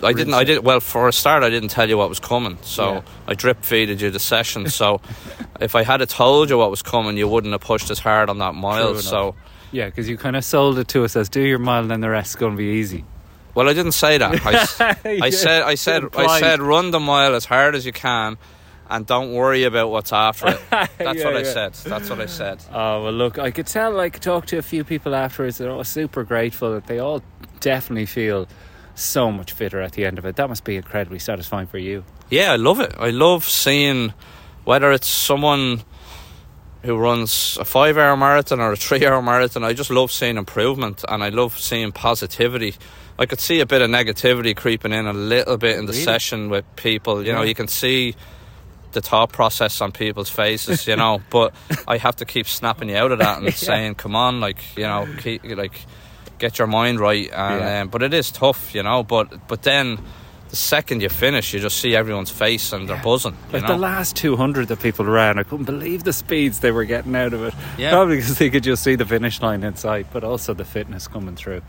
I 0.00 0.12
didn't. 0.12 0.34
I 0.34 0.44
did 0.44 0.64
well 0.64 0.78
for 0.78 1.08
a 1.08 1.12
start. 1.12 1.42
I 1.42 1.50
didn't 1.50 1.70
tell 1.70 1.88
you 1.88 1.98
what 1.98 2.08
was 2.08 2.20
coming, 2.20 2.56
so 2.62 2.92
Yeah. 2.92 3.00
I 3.26 3.34
drip 3.34 3.62
feeded 3.62 3.98
you 4.00 4.12
the 4.12 4.20
session. 4.20 4.70
So 4.70 5.00
if 5.60 5.74
I 5.74 5.82
had 5.82 6.08
told 6.08 6.50
you 6.50 6.58
what 6.58 6.70
was 6.70 6.82
coming, 6.82 7.16
you 7.16 7.26
wouldn't 7.26 7.50
have 7.50 7.62
pushed 7.62 7.90
as 7.90 7.98
hard 7.98 8.30
on 8.30 8.38
that 8.38 8.54
mile. 8.54 8.94
So 8.94 9.34
Yeah, 9.72 9.86
because 9.86 10.08
you 10.08 10.16
kind 10.16 10.36
of 10.36 10.44
sold 10.44 10.78
it 10.78 10.86
to 10.88 11.04
us 11.04 11.16
as 11.16 11.28
do 11.28 11.40
your 11.40 11.58
mile, 11.58 11.82
and 11.82 11.90
then 11.90 12.00
the 12.00 12.10
rest's 12.10 12.36
going 12.36 12.52
to 12.52 12.56
be 12.56 12.78
easy. 12.78 13.04
Well, 13.54 13.68
I 13.68 13.72
didn't 13.72 13.92
say 13.92 14.18
that. 14.18 14.46
I, 14.46 14.96
I 15.22 15.30
said, 15.30 15.62
I 15.62 15.74
said, 15.74 16.04
I 16.16 16.40
said, 16.40 16.60
run 16.60 16.90
the 16.90 17.00
mile 17.00 17.34
as 17.34 17.44
hard 17.44 17.74
as 17.74 17.84
you 17.84 17.92
can, 17.92 18.36
and 18.88 19.06
don't 19.06 19.32
worry 19.32 19.64
about 19.64 19.90
what's 19.90 20.12
after 20.12 20.48
it. 20.48 20.60
That's 20.70 21.18
Yeah, 21.18 21.24
what 21.24 21.36
I 21.36 21.40
yeah. 21.40 21.52
said. 21.52 21.74
That's 21.74 22.08
what 22.10 22.20
I 22.20 22.26
said. 22.26 22.64
Oh 22.72 23.04
well, 23.04 23.12
look, 23.12 23.38
I 23.38 23.50
could 23.50 23.66
tell. 23.66 23.90
Like, 23.92 24.18
talk 24.20 24.46
to 24.46 24.58
a 24.58 24.62
few 24.62 24.84
people 24.84 25.14
afterwards. 25.14 25.58
They're 25.58 25.70
all 25.70 25.84
super 25.84 26.22
grateful 26.24 26.72
that 26.74 26.86
they 26.86 26.98
all 26.98 27.22
definitely 27.60 28.06
feel 28.06 28.46
so 28.94 29.30
much 29.32 29.52
fitter 29.52 29.80
at 29.80 29.92
the 29.92 30.04
end 30.04 30.18
of 30.18 30.24
it. 30.24 30.36
That 30.36 30.48
must 30.48 30.64
be 30.64 30.76
incredibly 30.76 31.18
satisfying 31.18 31.66
for 31.66 31.78
you. 31.78 32.04
Yeah, 32.30 32.52
I 32.52 32.56
love 32.56 32.80
it. 32.80 32.94
I 32.98 33.10
love 33.10 33.44
seeing 33.44 34.12
whether 34.64 34.92
it's 34.92 35.08
someone 35.08 35.82
who 36.82 36.96
runs 36.96 37.56
a 37.60 37.64
five-hour 37.64 38.16
marathon 38.16 38.60
or 38.60 38.72
a 38.72 38.76
three-hour 38.76 39.20
marathon. 39.32 39.64
I 39.64 39.72
just 39.72 39.90
love 39.90 40.12
seeing 40.12 40.36
improvement, 40.36 41.04
and 41.08 41.24
I 41.24 41.28
love 41.30 41.58
seeing 41.58 41.90
positivity 41.92 42.74
I 43.18 43.26
could 43.26 43.40
see 43.40 43.60
a 43.60 43.66
bit 43.66 43.82
of 43.82 43.90
negativity 43.90 44.54
creeping 44.56 44.92
in 44.92 45.06
a 45.06 45.12
little 45.12 45.56
bit 45.56 45.76
in 45.76 45.86
the 45.86 45.92
Really? 45.92 46.04
session 46.04 46.50
with 46.50 46.64
people. 46.76 47.24
You 47.24 47.32
know, 47.32 47.42
you 47.42 47.54
can 47.54 47.66
see 47.68 48.14
the 48.92 49.00
thought 49.00 49.32
process 49.32 49.80
on 49.80 49.92
people's 49.92 50.30
faces. 50.30 50.86
You 50.86 50.96
know, 50.96 51.20
but 51.30 51.52
I 51.86 51.96
have 51.98 52.16
to 52.16 52.24
keep 52.24 52.46
snapping 52.46 52.88
you 52.90 52.96
out 52.96 53.12
of 53.12 53.18
that 53.18 53.38
and 53.38 53.46
Yeah. 53.46 53.52
saying, 53.52 53.94
"Come 53.96 54.14
on, 54.16 54.40
like 54.40 54.58
you 54.76 54.84
know, 54.84 55.08
keep 55.18 55.42
like 55.44 55.84
get 56.38 56.58
your 56.58 56.68
mind 56.68 57.00
right." 57.00 57.28
And 57.32 57.60
Yeah. 57.60 57.80
um, 57.82 57.88
but 57.88 58.02
it 58.02 58.14
is 58.14 58.30
tough, 58.30 58.74
you 58.74 58.82
know. 58.82 59.02
But 59.02 59.48
but 59.48 59.62
then. 59.62 59.98
The 60.50 60.56
second 60.56 61.02
you 61.02 61.10
finish, 61.10 61.52
you 61.52 61.60
just 61.60 61.76
see 61.78 61.94
everyone's 61.94 62.30
face 62.30 62.72
and 62.72 62.88
they're 62.88 62.96
buzzing. 63.04 63.32
You 63.48 63.52
Like 63.58 63.62
know? 63.68 63.74
the 63.74 63.78
last 63.82 64.16
200 64.16 64.68
that 64.68 64.80
people 64.80 65.04
ran, 65.04 65.38
I 65.38 65.42
couldn't 65.42 65.66
believe 65.66 66.04
the 66.04 66.12
speeds 66.14 66.60
they 66.60 66.70
were 66.72 66.86
getting 66.86 67.14
out 67.14 67.34
of 67.34 67.42
it. 67.44 67.52
Yeah. 67.76 67.90
Probably 67.90 68.16
because 68.16 68.38
they 68.38 68.48
could 68.48 68.62
just 68.62 68.82
see 68.82 68.94
the 68.94 69.04
finish 69.04 69.42
line 69.42 69.62
inside, 69.62 70.06
but 70.10 70.24
also 70.24 70.54
the 70.54 70.64
fitness 70.64 71.06
coming 71.06 71.36
through. 71.36 71.60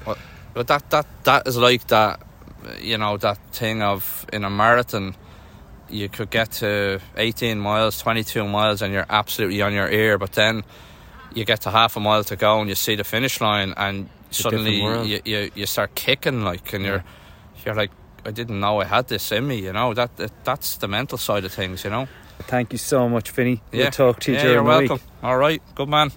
But 0.53 0.67
that 0.67 0.89
that 0.89 1.05
that 1.23 1.47
is 1.47 1.57
like 1.57 1.87
that, 1.87 2.21
you 2.81 2.97
know, 2.97 3.17
that 3.17 3.37
thing 3.51 3.81
of 3.81 4.25
in 4.33 4.43
a 4.43 4.49
marathon, 4.49 5.15
you 5.89 6.09
could 6.09 6.29
get 6.29 6.51
to 6.53 6.99
18 7.17 7.59
miles, 7.59 7.99
22 7.99 8.47
miles, 8.47 8.81
and 8.81 8.93
you're 8.93 9.05
absolutely 9.09 9.61
on 9.61 9.73
your 9.73 9.89
ear. 9.89 10.17
But 10.17 10.33
then 10.33 10.63
you 11.33 11.45
get 11.45 11.61
to 11.61 11.71
half 11.71 11.95
a 11.95 11.99
mile 11.99 12.23
to 12.25 12.35
go, 12.35 12.59
and 12.59 12.69
you 12.69 12.75
see 12.75 12.95
the 12.95 13.03
finish 13.03 13.39
line, 13.41 13.73
and 13.77 14.09
It's 14.29 14.39
suddenly 14.39 14.75
you, 15.05 15.21
you 15.25 15.51
you 15.55 15.65
start 15.65 15.95
kicking 15.95 16.43
like, 16.43 16.73
and 16.73 16.83
you're 16.83 17.03
you're 17.65 17.75
like, 17.75 17.91
I 18.25 18.31
didn't 18.31 18.59
know 18.59 18.81
I 18.81 18.85
had 18.85 19.07
this 19.07 19.31
in 19.31 19.47
me. 19.47 19.59
You 19.59 19.73
know 19.73 19.93
that, 19.93 20.17
that 20.17 20.31
that's 20.43 20.77
the 20.77 20.87
mental 20.87 21.17
side 21.17 21.45
of 21.45 21.51
things. 21.51 21.83
You 21.83 21.91
know. 21.91 22.07
Thank 22.43 22.71
you 22.71 22.77
so 22.77 23.09
much, 23.09 23.31
Vinny. 23.31 23.61
Yeah. 23.71 23.83
We'll 23.83 23.91
talk 23.91 24.19
to 24.21 24.31
you 24.31 24.37
yeah, 24.37 24.43
during 24.43 24.55
you're 24.55 24.63
the 24.63 24.69
welcome. 24.69 25.05
week. 25.05 25.23
All 25.23 25.37
right, 25.37 25.61
good 25.75 25.89
man. 25.89 26.11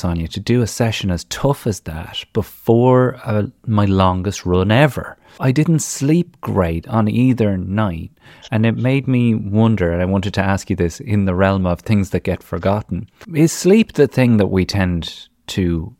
Sonia, 0.00 0.28
to 0.28 0.40
do 0.40 0.62
a 0.62 0.66
session 0.66 1.10
as 1.10 1.24
tough 1.24 1.66
as 1.66 1.80
that 1.80 2.24
before 2.32 3.20
uh, 3.22 3.48
my 3.66 3.84
longest 3.84 4.46
run 4.46 4.70
ever. 4.70 5.18
I 5.38 5.52
didn't 5.52 5.80
sleep 5.80 6.40
great 6.40 6.88
on 6.88 7.06
either 7.06 7.58
night, 7.58 8.10
and 8.50 8.64
it 8.64 8.76
made 8.76 9.06
me 9.06 9.34
wonder. 9.34 9.92
And 9.92 10.00
I 10.00 10.06
wanted 10.06 10.32
to 10.34 10.42
ask 10.42 10.70
you 10.70 10.76
this 10.76 11.00
in 11.00 11.26
the 11.26 11.34
realm 11.34 11.66
of 11.66 11.80
things 11.80 12.10
that 12.10 12.24
get 12.24 12.42
forgotten: 12.42 13.10
Is 13.34 13.52
sleep 13.52 13.92
the 13.92 14.08
thing 14.08 14.38
that 14.38 14.46
we 14.46 14.64
tend 14.64 15.28
to 15.48 15.94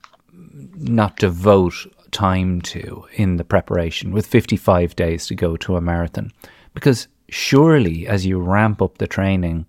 not 0.76 1.16
devote 1.16 1.74
time 2.10 2.60
to 2.62 3.04
in 3.12 3.36
the 3.36 3.44
preparation 3.44 4.12
with 4.12 4.26
55 4.26 4.96
days 4.96 5.26
to 5.26 5.34
go 5.34 5.56
to 5.58 5.76
a 5.76 5.80
marathon? 5.80 6.32
Because 6.72 7.06
surely, 7.28 8.06
as 8.06 8.24
you 8.24 8.40
ramp 8.40 8.80
up 8.80 8.98
the 8.98 9.06
training, 9.06 9.66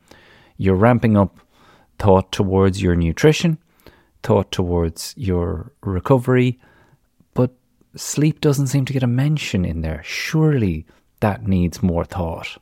you're 0.58 0.76
ramping 0.76 1.18
up 1.18 1.40
thought 2.00 2.32
towards 2.32 2.82
your 2.82 2.96
nutrition, 2.96 3.58
thought 4.24 4.52
towards 4.52 5.14
your 5.18 5.72
recovery, 5.82 6.60
but 7.34 7.52
sleep 7.96 8.42
doesn't 8.42 8.68
seem 8.68 8.86
to 8.86 8.94
get 8.94 9.04
a 9.04 9.08
mention 9.08 9.66
in 9.66 9.82
there. 9.82 10.02
Surely 10.04 10.86
that 11.20 11.48
needs 11.48 11.82
more 11.84 12.06
thought. 12.06 12.58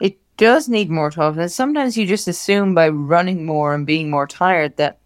It 0.00 0.18
does 0.36 0.68
need 0.68 0.90
more 0.90 1.10
thought. 1.10 1.38
And 1.38 1.50
sometimes 1.50 1.96
you 1.96 2.06
just 2.06 2.28
assume 2.28 2.74
by 2.74 2.88
running 2.88 3.46
more 3.46 3.74
and 3.74 3.86
being 3.86 4.10
more 4.10 4.26
tired 4.26 4.76
that 4.76 4.98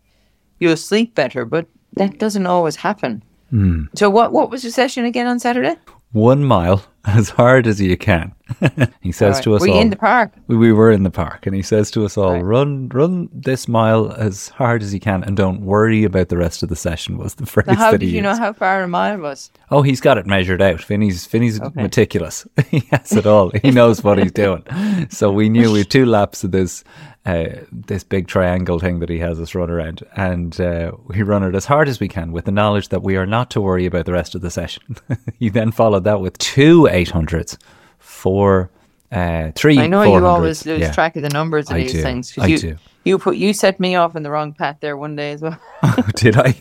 you'll 0.59 0.77
sleep 0.77 1.15
better, 1.15 1.45
but 1.45 1.67
that 1.95 2.19
doesn't 2.19 2.47
always 2.47 2.77
happen. 2.77 3.23
Hmm. 3.51 3.85
So 3.95 4.11
what 4.11 4.33
what 4.33 4.51
was 4.51 4.65
your 4.65 4.73
session 4.73 5.05
again 5.05 5.27
on 5.27 5.39
Saturday? 5.39 5.77
One 6.15 6.45
mile 6.45 6.85
as 7.05 7.31
hard 7.31 7.67
as 7.67 7.81
you 7.81 7.97
can. 7.97 8.33
he 9.01 9.11
says 9.11 9.41
to 9.41 9.55
us 9.57 9.63
Were 9.63 9.71
all. 9.71 9.81
in 9.81 9.91
the 9.91 9.97
park? 9.97 10.33
We, 10.47 10.57
we 10.57 10.73
were 10.73 10.93
in 10.93 11.03
the 11.03 11.11
park, 11.11 11.45
and 11.45 11.57
he 11.57 11.63
says 11.63 11.91
to 11.91 12.05
us 12.05 12.17
all, 12.17 12.41
"Run, 12.41 12.89
run 12.91 13.29
this 13.33 13.67
mile 13.67 14.13
as 14.13 14.49
hard 14.51 14.83
as 14.85 14.95
you 14.95 15.01
can, 15.01 15.25
and 15.25 15.37
don't 15.37 15.63
worry 15.63 16.05
about 16.05 16.29
the 16.29 16.37
rest 16.37 16.63
of 16.63 16.69
the 16.69 16.77
session." 16.77 17.19
Was 17.19 17.35
the 17.35 17.47
phrase 17.53 17.67
Now, 17.67 17.75
how 17.75 17.91
that 17.91 17.99
did 17.99 18.11
he 18.11 18.15
you 18.15 18.23
know 18.23 18.37
how 18.37 18.53
far 18.53 18.85
a 18.85 18.89
mile 18.89 19.19
was? 19.19 19.51
Oh, 19.73 19.83
he's 19.83 20.01
got 20.01 20.17
it 20.17 20.27
measured 20.27 20.63
out. 20.63 20.85
Vinny's 20.85 21.27
Vinny's 21.27 21.61
meticulous. 21.75 22.47
he 22.69 22.81
has 22.93 23.11
it 23.13 23.27
all. 23.27 23.51
He 23.63 23.73
knows 23.73 24.05
what 24.05 24.19
he's 24.19 24.33
doing. 24.33 24.63
So 25.11 25.33
we 25.33 25.49
knew 25.49 25.73
we 25.73 25.79
had 25.79 25.91
two 25.91 26.07
laps 26.07 26.45
of 26.45 26.53
this 26.53 26.85
uh, 27.27 27.47
this 27.73 28.05
big 28.05 28.27
triangle 28.29 28.79
thing 28.79 28.99
that 29.01 29.09
he 29.09 29.19
has 29.19 29.41
us 29.41 29.55
run 29.55 29.71
around, 29.71 30.03
and 30.15 30.61
uh, 30.61 30.93
we 31.07 31.23
run 31.23 31.43
it 31.43 31.55
as 31.55 31.65
hard 31.65 31.89
as 31.89 31.99
we 31.99 32.09
can 32.09 32.33
with 32.33 32.45
the 32.45 32.53
knowledge 32.53 32.91
that 32.91 33.03
we 33.03 33.17
are 33.17 33.27
not 33.27 33.51
to 33.53 33.61
worry 33.61 33.87
about 33.87 34.05
the 34.05 34.13
rest 34.13 34.35
of 34.35 34.43
the 34.43 34.51
session. 34.51 34.97
he 35.39 35.49
then 35.49 35.71
followed 35.73 36.05
that 36.05 36.21
with 36.21 36.37
two 36.39 36.87
eight 36.91 37.11
hundreds, 37.11 37.57
four, 37.99 38.71
uh, 39.11 39.53
three. 39.55 39.79
I 39.79 39.87
know 39.87 40.03
you 40.03 40.27
always 40.27 40.67
lose 40.67 40.81
Yeah. 40.81 40.93
track 40.93 41.17
of 41.17 41.23
the 41.23 41.31
numbers 41.31 41.71
of 41.71 41.77
I 41.77 41.81
these 41.81 41.93
do. 41.93 42.03
things. 42.03 42.37
I 42.39 42.47
you, 42.47 42.59
do. 42.59 42.77
You 43.05 43.19
put 43.19 43.37
you 43.37 43.53
set 43.55 43.81
me 43.81 43.97
off 43.97 44.17
in 44.17 44.23
the 44.23 44.31
wrong 44.31 44.53
path 44.53 44.79
there 44.81 44.97
one 44.97 45.17
day 45.17 45.33
as 45.33 45.41
well. 45.43 45.59
Did 46.17 46.37
I? 46.37 46.55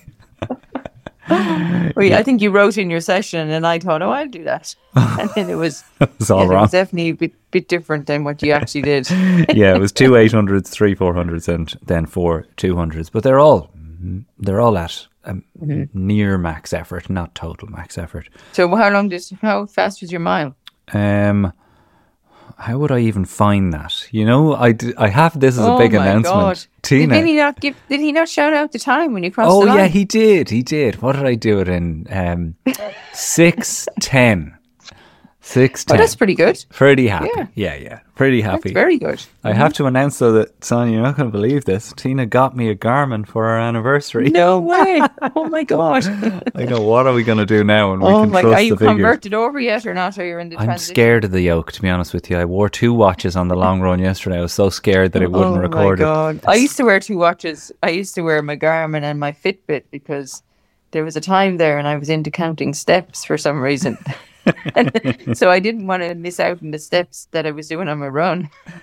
Well, 1.96 2.06
yeah, 2.08 2.18
I 2.18 2.24
think 2.24 2.42
you 2.42 2.50
wrote 2.50 2.78
in 2.78 2.90
your 2.90 3.02
session, 3.02 3.50
and 3.52 3.68
I 3.68 3.78
thought, 3.78 4.02
oh, 4.02 4.10
I'll 4.10 4.28
do 4.28 4.44
that, 4.46 4.76
and 4.96 5.30
then 5.36 5.50
it 5.50 5.56
was 5.56 5.84
It 6.02 6.10
was 6.18 6.32
all 6.32 6.50
yeah, 6.52 6.58
It 6.58 6.62
was 6.62 6.72
definitely 6.72 7.10
a 7.10 7.14
bit, 7.16 7.34
bit 7.52 7.68
different 7.68 8.08
than 8.08 8.24
what 8.24 8.42
you 8.42 8.52
actually 8.52 8.82
did. 8.82 9.10
yeah, 9.54 9.76
it 9.76 9.80
was 9.80 9.92
two 9.92 10.16
eight 10.20 10.32
hundreds, 10.32 10.70
three 10.70 10.96
four 10.96 11.14
hundreds, 11.14 11.48
and 11.48 11.74
then 11.86 12.06
four 12.08 12.46
two 12.58 12.76
hundreds. 12.76 13.10
But 13.12 13.24
they're 13.24 13.40
all 13.40 13.70
they're 14.40 14.60
all 14.60 14.78
at 14.78 15.08
um, 15.26 15.44
Mhm. 15.62 15.90
near 15.94 16.38
max 16.38 16.74
effort, 16.74 17.10
not 17.10 17.36
total 17.36 17.70
max 17.70 17.98
effort. 17.98 18.28
So 18.54 18.68
how 18.76 18.90
long 18.90 19.10
did 19.10 19.24
how 19.42 19.66
fast 19.68 20.02
was 20.02 20.12
your 20.12 20.20
mile? 20.22 20.56
Um, 20.94 21.54
how 22.64 22.78
would 22.78 22.92
I 22.92 23.00
even 23.00 23.26
find 23.26 23.74
that? 23.74 24.08
You 24.12 24.26
know, 24.26 24.56
I, 24.56 24.72
d- 24.72 24.94
I 24.98 25.10
have 25.10 25.38
this 25.38 25.58
as 25.58 25.66
a 25.66 25.72
oh 25.74 25.78
big 25.78 25.92
my 25.94 26.08
announcement, 26.08 26.24
God. 26.24 26.66
Tina. 26.82 27.16
Did 27.16 27.26
he 27.26 27.34
not 27.34 27.60
give? 27.60 27.76
Did 27.90 28.00
he 28.00 28.12
not 28.14 28.30
shout 28.30 28.54
out 28.54 28.72
the 28.72 28.80
time 28.80 29.12
when 29.14 29.24
you 29.24 29.32
crossed 29.32 29.52
oh 29.52 29.62
the 29.62 29.68
line? 29.68 29.78
yeah, 29.78 29.88
he 29.88 30.06
did. 30.06 30.50
He 30.50 30.64
did. 30.64 31.02
What 31.02 31.18
did 31.18 31.26
I 31.26 31.36
do 31.36 31.60
it 31.60 31.68
in? 31.68 32.08
Um, 32.10 32.56
six 33.14 33.88
ten. 34.00 34.58
Six 35.46 35.84
Oh, 35.90 35.92
ten. 35.92 35.98
that's 35.98 36.16
pretty 36.16 36.36
good. 36.36 36.64
Pretty 36.70 37.06
happy. 37.06 37.28
Yeah. 37.36 37.48
Yeah, 37.54 37.76
yeah. 37.76 38.00
Pretty 38.16 38.40
happy. 38.40 38.72
very 38.72 38.98
good. 38.98 39.22
I 39.44 39.50
mm-hmm. 39.50 39.60
have 39.60 39.74
to 39.74 39.86
announce 39.88 40.18
though 40.20 40.32
that 40.32 40.64
Sonia, 40.64 40.94
you're 40.94 41.04
not 41.04 41.18
going 41.18 41.30
to 41.30 41.32
believe 41.34 41.66
this. 41.66 41.92
Tina 41.98 42.26
got 42.26 42.56
me 42.56 42.70
a 42.70 42.76
Garmin 42.76 43.28
for 43.28 43.46
our 43.48 43.60
anniversary. 43.60 44.30
No 44.30 44.58
way! 44.72 45.02
Oh 45.36 45.50
my 45.50 45.66
god! 45.66 46.06
I 46.56 46.64
know. 46.64 46.82
What 46.82 47.08
are 47.08 47.14
we 47.14 47.26
going 47.26 47.40
to 47.40 47.46
do 47.46 47.62
now 47.66 47.92
when 47.92 48.00
we 48.00 48.08
oh 48.08 48.22
can 48.24 48.32
my! 48.32 48.42
trust 48.42 48.56
Are 48.56 48.62
you 48.62 48.76
figures? 48.78 48.96
converted 48.96 49.34
over 49.34 49.60
yet 49.60 49.86
or 49.86 49.94
not? 49.94 50.18
Or 50.18 50.26
you're 50.26 50.40
in 50.40 50.48
the 50.48 50.58
I'm 50.58 50.66
transition? 50.66 50.96
scared 50.96 51.26
of 51.26 51.32
the 51.32 51.42
yoke, 51.42 51.74
to 51.74 51.82
be 51.82 51.90
honest 51.90 52.14
with 52.14 52.30
you. 52.30 52.38
I 52.38 52.46
wore 52.46 52.70
two 52.70 52.94
watches 52.94 53.36
on 53.36 53.50
the 53.50 53.56
long 53.56 53.82
run 53.82 54.00
yesterday. 54.00 54.38
I 54.38 54.42
was 54.42 54.54
so 54.54 54.70
scared 54.70 55.12
that 55.12 55.22
it 55.22 55.26
oh 55.26 55.32
wouldn't 55.32 55.58
oh 55.58 55.60
record 55.60 56.00
my 56.00 56.06
it. 56.06 56.08
god! 56.08 56.40
I 56.48 56.56
used 56.56 56.78
to 56.78 56.84
wear 56.86 57.02
two 57.02 57.18
watches. 57.18 57.70
I 57.84 57.90
used 57.90 58.16
to 58.16 58.22
wear 58.22 58.42
my 58.42 58.56
Garmin 58.56 59.04
and 59.04 59.20
my 59.20 59.34
Fitbit 59.34 59.84
because 59.92 60.42
there 60.92 61.04
was 61.04 61.18
a 61.18 61.22
time 61.22 61.58
there, 61.58 61.78
and 61.78 61.86
I 61.86 61.98
was 61.98 62.08
into 62.10 62.32
counting 62.32 62.74
steps 62.74 63.26
for 63.26 63.38
some 63.38 63.60
reason. 63.60 63.98
So 65.34 65.50
I 65.50 65.60
didn't 65.60 65.88
want 65.88 66.04
to 66.04 66.16
miss 66.16 66.40
out 66.40 66.62
on 66.62 66.72
the 66.72 66.80
steps 66.80 67.28
that 67.32 67.46
I 67.46 67.52
was 67.52 67.68
doing 67.68 67.88
on 67.88 68.00
my 68.00 68.08
run. 68.08 68.50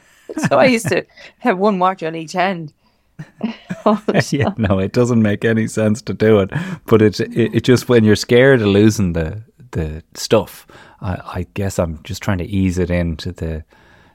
So 0.48 0.60
I 0.60 0.66
used 0.66 0.86
to 0.90 1.04
have 1.40 1.58
one 1.58 1.80
watch 1.80 2.04
on 2.04 2.14
each 2.14 2.34
hand. 2.34 2.72
yeah, 4.30 4.54
no, 4.58 4.78
it 4.78 4.92
doesn't 4.92 5.20
make 5.20 5.44
any 5.44 5.66
sense 5.66 6.00
to 6.02 6.14
do 6.14 6.38
it. 6.38 6.50
But 6.86 7.02
it, 7.02 7.18
it, 7.18 7.56
it 7.56 7.64
just 7.64 7.88
when 7.88 8.04
you're 8.04 8.14
scared 8.14 8.62
of 8.62 8.68
losing 8.68 9.12
the 9.12 9.42
the 9.72 10.04
stuff, 10.14 10.68
I, 11.00 11.14
I 11.40 11.46
guess 11.54 11.80
I'm 11.80 12.00
just 12.04 12.22
trying 12.22 12.38
to 12.38 12.44
ease 12.44 12.78
it 12.78 12.92
into 12.92 13.32
the 13.32 13.64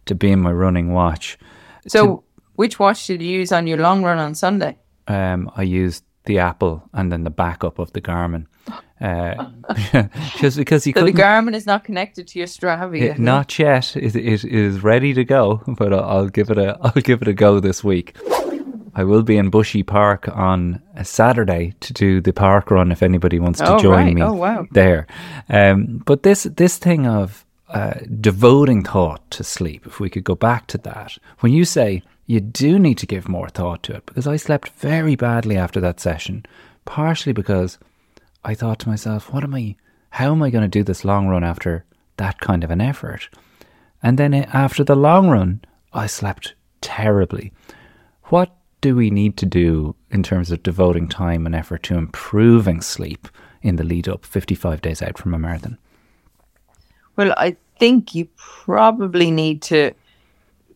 to 0.06 0.16
being 0.16 0.40
my 0.40 0.54
running 0.54 0.94
watch. 0.94 1.38
So, 1.86 2.24
which 2.54 2.80
watch 2.80 3.08
did 3.08 3.22
you 3.22 3.40
use 3.40 3.52
on 3.52 3.68
your 3.68 3.80
long 3.80 4.02
run 4.02 4.18
on 4.18 4.36
Sunday? 4.36 4.78
um, 5.08 5.52
I 5.56 5.64
used 5.64 6.04
the 6.26 6.40
Apple 6.40 6.84
and 6.94 7.12
then 7.12 7.24
the 7.24 7.30
backup 7.30 7.80
of 7.80 7.92
the 7.94 8.02
Garmin. 8.02 8.46
Uh, 9.02 9.50
just 10.38 10.58
because 10.58 10.88
you 10.88 10.94
So 10.96 11.06
the. 11.06 11.12
Garmin 11.12 11.54
is 11.54 11.66
not 11.66 11.84
connected 11.84 12.28
to 12.30 12.40
your 12.40 12.48
Strava. 12.48 13.00
It, 13.00 13.20
not 13.20 13.58
yet. 13.60 13.96
It, 13.96 14.16
it 14.16 14.44
is 14.46 14.82
ready 14.84 15.14
to 15.14 15.24
go, 15.24 15.62
but 15.68 15.94
I'll, 15.94 16.04
I'll 16.04 16.30
give 16.30 16.50
it 16.50 16.58
a 16.58 16.78
I'll 16.82 17.02
give 17.02 17.22
it 17.22 17.28
a 17.28 17.34
go 17.34 17.60
this 17.60 17.84
week. 17.84 18.16
I 18.98 19.04
will 19.04 19.24
be 19.24 19.36
in 19.38 19.50
Bushy 19.50 19.84
Park 19.84 20.30
on 20.30 20.82
a 20.96 21.04
Saturday 21.04 21.74
to 21.82 21.92
do 21.92 22.22
the 22.22 22.32
park 22.32 22.72
run. 22.72 22.92
If 22.94 23.04
anybody 23.04 23.40
wants 23.40 23.60
to 23.60 23.74
Oh, 23.76 23.80
join 23.80 24.06
right. 24.06 24.14
me 24.16 24.24
Oh, 24.24 24.32
wow. 24.34 24.66
there, 24.72 25.06
um, 25.50 26.02
but 26.06 26.24
this 26.24 26.44
this 26.44 26.78
thing 26.78 27.06
of 27.06 27.45
uh, 27.76 28.00
devoting 28.22 28.84
thought 28.84 29.30
to 29.30 29.44
sleep. 29.44 29.86
If 29.86 30.00
we 30.00 30.10
could 30.10 30.24
go 30.24 30.34
back 30.34 30.66
to 30.68 30.78
that, 30.78 31.18
when 31.42 31.52
you 31.52 31.66
say 31.66 32.04
you 32.26 32.40
do 32.40 32.80
need 32.80 32.98
to 33.00 33.06
give 33.06 33.28
more 33.28 33.50
thought 33.50 33.84
to 33.84 33.96
it, 33.96 34.06
because 34.06 34.28
I 34.28 34.38
slept 34.38 34.70
very 34.70 35.18
badly 35.18 35.58
after 35.58 35.82
that 35.82 36.00
session, 36.00 36.46
partially 36.86 37.34
because 37.34 37.78
I 38.46 38.56
thought 38.56 38.80
to 38.80 38.90
myself, 38.90 39.34
what 39.34 39.44
am 39.44 39.54
I, 39.54 39.76
how 40.12 40.32
am 40.32 40.42
I 40.42 40.52
going 40.52 40.62
to 40.62 40.70
do 40.70 40.84
this 40.84 41.04
long 41.04 41.28
run 41.28 41.44
after 41.44 41.84
that 42.16 42.40
kind 42.40 42.64
of 42.64 42.72
an 42.72 42.80
effort? 42.80 43.28
And 44.02 44.18
then 44.18 44.34
uh, 44.34 44.50
after 44.54 44.86
the 44.86 44.96
long 44.96 45.28
run, 45.28 45.62
I 45.92 46.08
slept 46.08 46.54
terribly. 46.80 47.52
What 48.26 48.56
do 48.80 48.96
we 48.96 49.10
need 49.10 49.36
to 49.36 49.46
do 49.46 49.98
in 50.12 50.24
terms 50.24 50.50
of 50.50 50.64
devoting 50.64 51.10
time 51.10 51.46
and 51.46 51.54
effort 51.54 51.84
to 51.84 51.98
improving 51.98 52.80
sleep 52.80 53.28
in 53.62 53.76
the 53.76 53.84
lead 53.84 54.08
up 54.08 54.24
55 54.26 54.82
days 54.82 55.02
out 55.02 55.18
from 55.18 55.34
a 55.34 55.40
marathon? 55.40 55.78
Well, 57.18 57.34
I 57.38 57.58
think 57.80 58.16
you 58.16 58.28
probably 58.38 59.32
need 59.32 59.62
to 59.64 59.92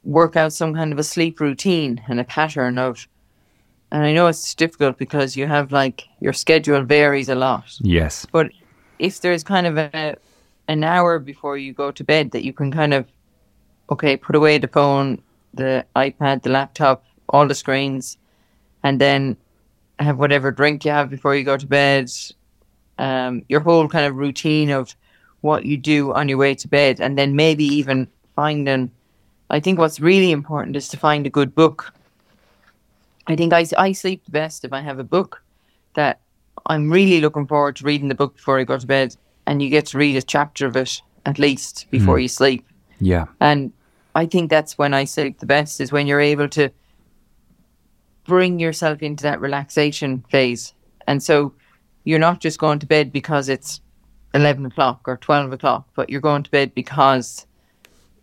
work 0.03 0.35
out 0.35 0.53
some 0.53 0.73
kind 0.73 0.91
of 0.91 0.99
a 0.99 1.03
sleep 1.03 1.39
routine 1.39 2.01
and 2.07 2.19
a 2.19 2.23
pattern 2.23 2.77
of. 2.77 3.07
And 3.91 4.03
I 4.03 4.13
know 4.13 4.27
it's 4.27 4.53
difficult 4.53 4.97
because 4.97 5.35
you 5.35 5.47
have 5.47 5.71
like 5.71 6.07
your 6.19 6.33
schedule 6.33 6.83
varies 6.83 7.29
a 7.29 7.35
lot. 7.35 7.65
Yes. 7.81 8.25
But 8.31 8.51
if 8.99 9.21
there's 9.21 9.43
kind 9.43 9.65
of 9.67 9.77
a 9.77 10.15
an 10.67 10.83
hour 10.83 11.17
before 11.17 11.57
you 11.57 11.73
go 11.73 11.91
to 11.91 12.03
bed 12.03 12.31
that 12.31 12.43
you 12.43 12.53
can 12.53 12.71
kind 12.71 12.93
of 12.93 13.07
okay 13.89 14.15
put 14.15 14.35
away 14.35 14.59
the 14.59 14.67
phone, 14.67 15.21
the 15.53 15.85
iPad, 15.95 16.43
the 16.43 16.49
laptop, 16.49 17.03
all 17.29 17.47
the 17.47 17.55
screens, 17.55 18.17
and 18.83 19.01
then 19.01 19.35
have 19.97 20.17
whatever 20.17 20.51
drink 20.51 20.85
you 20.85 20.91
have 20.91 21.09
before 21.09 21.35
you 21.35 21.43
go 21.43 21.57
to 21.57 21.65
bed. 21.67 22.11
Um, 22.99 23.43
your 23.47 23.61
whole 23.61 23.87
kind 23.87 24.05
of 24.05 24.15
routine 24.15 24.69
of 24.69 24.93
what 25.41 25.65
you 25.65 25.77
do 25.77 26.13
on 26.13 26.29
your 26.29 26.37
way 26.37 26.55
to 26.55 26.67
bed, 26.67 26.99
and 26.99 27.17
then 27.17 27.35
maybe 27.35 27.63
even 27.63 28.07
finding. 28.35 28.91
I 29.49 29.59
think 29.59 29.79
what's 29.79 29.99
really 29.99 30.31
important 30.31 30.75
is 30.75 30.87
to 30.89 30.97
find 30.97 31.25
a 31.25 31.29
good 31.29 31.55
book. 31.55 31.93
I 33.27 33.35
think 33.35 33.53
I, 33.53 33.65
I 33.77 33.91
sleep 33.93 34.25
the 34.25 34.31
best 34.31 34.65
if 34.65 34.73
I 34.73 34.81
have 34.81 34.99
a 34.99 35.03
book 35.03 35.43
that 35.95 36.19
I'm 36.65 36.91
really 36.91 37.21
looking 37.21 37.47
forward 37.47 37.75
to 37.77 37.85
reading 37.85 38.09
the 38.09 38.15
book 38.15 38.35
before 38.35 38.59
I 38.59 38.63
go 38.63 38.77
to 38.77 38.87
bed, 38.87 39.15
and 39.45 39.61
you 39.61 39.69
get 39.69 39.87
to 39.87 39.97
read 39.97 40.15
a 40.15 40.21
chapter 40.21 40.65
of 40.65 40.75
it 40.75 41.01
at 41.25 41.39
least 41.39 41.87
before 41.91 42.17
Mm. 42.17 42.21
you 42.21 42.27
sleep. 42.27 42.65
Yeah. 42.99 43.25
And 43.39 43.71
I 44.15 44.25
think 44.25 44.49
that's 44.49 44.77
when 44.77 44.93
I 44.93 45.05
sleep 45.05 45.39
the 45.39 45.45
best 45.45 45.79
is 45.79 45.91
when 45.91 46.07
you're 46.07 46.19
able 46.19 46.49
to 46.49 46.69
bring 48.25 48.59
yourself 48.59 49.01
into 49.01 49.23
that 49.23 49.41
relaxation 49.41 50.23
phase. 50.29 50.73
And 51.07 51.23
so 51.23 51.53
you're 52.03 52.19
not 52.19 52.39
just 52.39 52.59
going 52.59 52.79
to 52.79 52.85
bed 52.85 53.11
because 53.11 53.49
it's 53.49 53.81
11 54.33 54.65
o'clock 54.65 55.01
or 55.07 55.17
12 55.17 55.53
o'clock, 55.53 55.87
but 55.95 56.09
you're 56.09 56.21
going 56.21 56.43
to 56.43 56.51
bed 56.51 56.73
because 56.75 57.45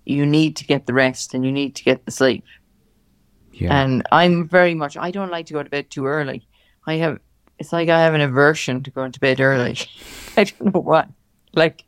you 0.05 0.25
need 0.25 0.57
to 0.57 0.65
get 0.65 0.87
the 0.87 0.93
rest 0.95 1.35
and 1.35 1.45
you 1.45 1.51
need 1.53 1.75
to 1.77 1.83
get 1.85 2.05
the 2.05 2.11
sleep. 2.11 2.45
Yeah. 3.53 3.77
And 3.77 4.03
I'm 4.13 4.49
very 4.49 4.75
much, 4.75 4.97
I 4.97 5.11
don't 5.11 5.31
like 5.31 5.47
to 5.47 5.55
go 5.55 5.63
to 5.63 5.71
bed 5.71 5.91
too 5.91 6.07
early. 6.07 6.47
I 6.87 6.95
have, 6.95 7.19
it's 7.59 7.73
like 7.73 7.89
I 7.89 8.01
have 8.01 8.15
an 8.15 8.21
aversion 8.21 8.83
to 8.85 8.91
going 8.91 9.13
to 9.13 9.21
bed 9.21 9.41
early. 9.41 9.77
I 10.37 10.45
don't 10.45 10.75
know 10.75 10.81
why. 10.81 11.07
Like 11.55 11.85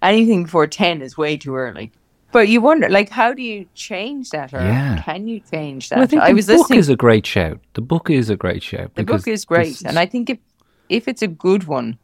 anything 0.00 0.44
before 0.44 0.66
10 0.66 1.02
is 1.02 1.18
way 1.18 1.36
too 1.36 1.56
early. 1.56 1.92
But 2.30 2.48
you 2.48 2.60
wonder, 2.60 2.90
like, 2.90 3.08
how 3.08 3.32
do 3.32 3.42
you 3.42 3.66
change 3.74 4.30
that? 4.30 4.52
Or 4.52 4.58
Yeah. 4.60 5.02
can 5.02 5.26
you 5.28 5.40
change 5.40 5.88
that? 5.88 5.96
Well, 5.96 6.04
I 6.04 6.06
think 6.06 6.22
I 6.22 6.28
the 6.28 6.34
was 6.36 6.46
book 6.46 6.58
listening. 6.58 6.78
is 6.78 6.88
a 6.90 6.96
great 6.96 7.26
shout. 7.26 7.58
The 7.72 7.80
book 7.80 8.10
is 8.10 8.28
a 8.28 8.36
great 8.36 8.62
shout. 8.62 8.94
The 8.96 9.02
book 9.02 9.26
is 9.26 9.46
great, 9.46 9.68
this 9.68 9.82
and 9.84 9.98
I 9.98 10.04
think 10.06 10.28
if 10.30 10.38
if 10.90 11.08
it's 11.08 11.22
a 11.22 11.26
good 11.26 11.64
one, 11.64 11.98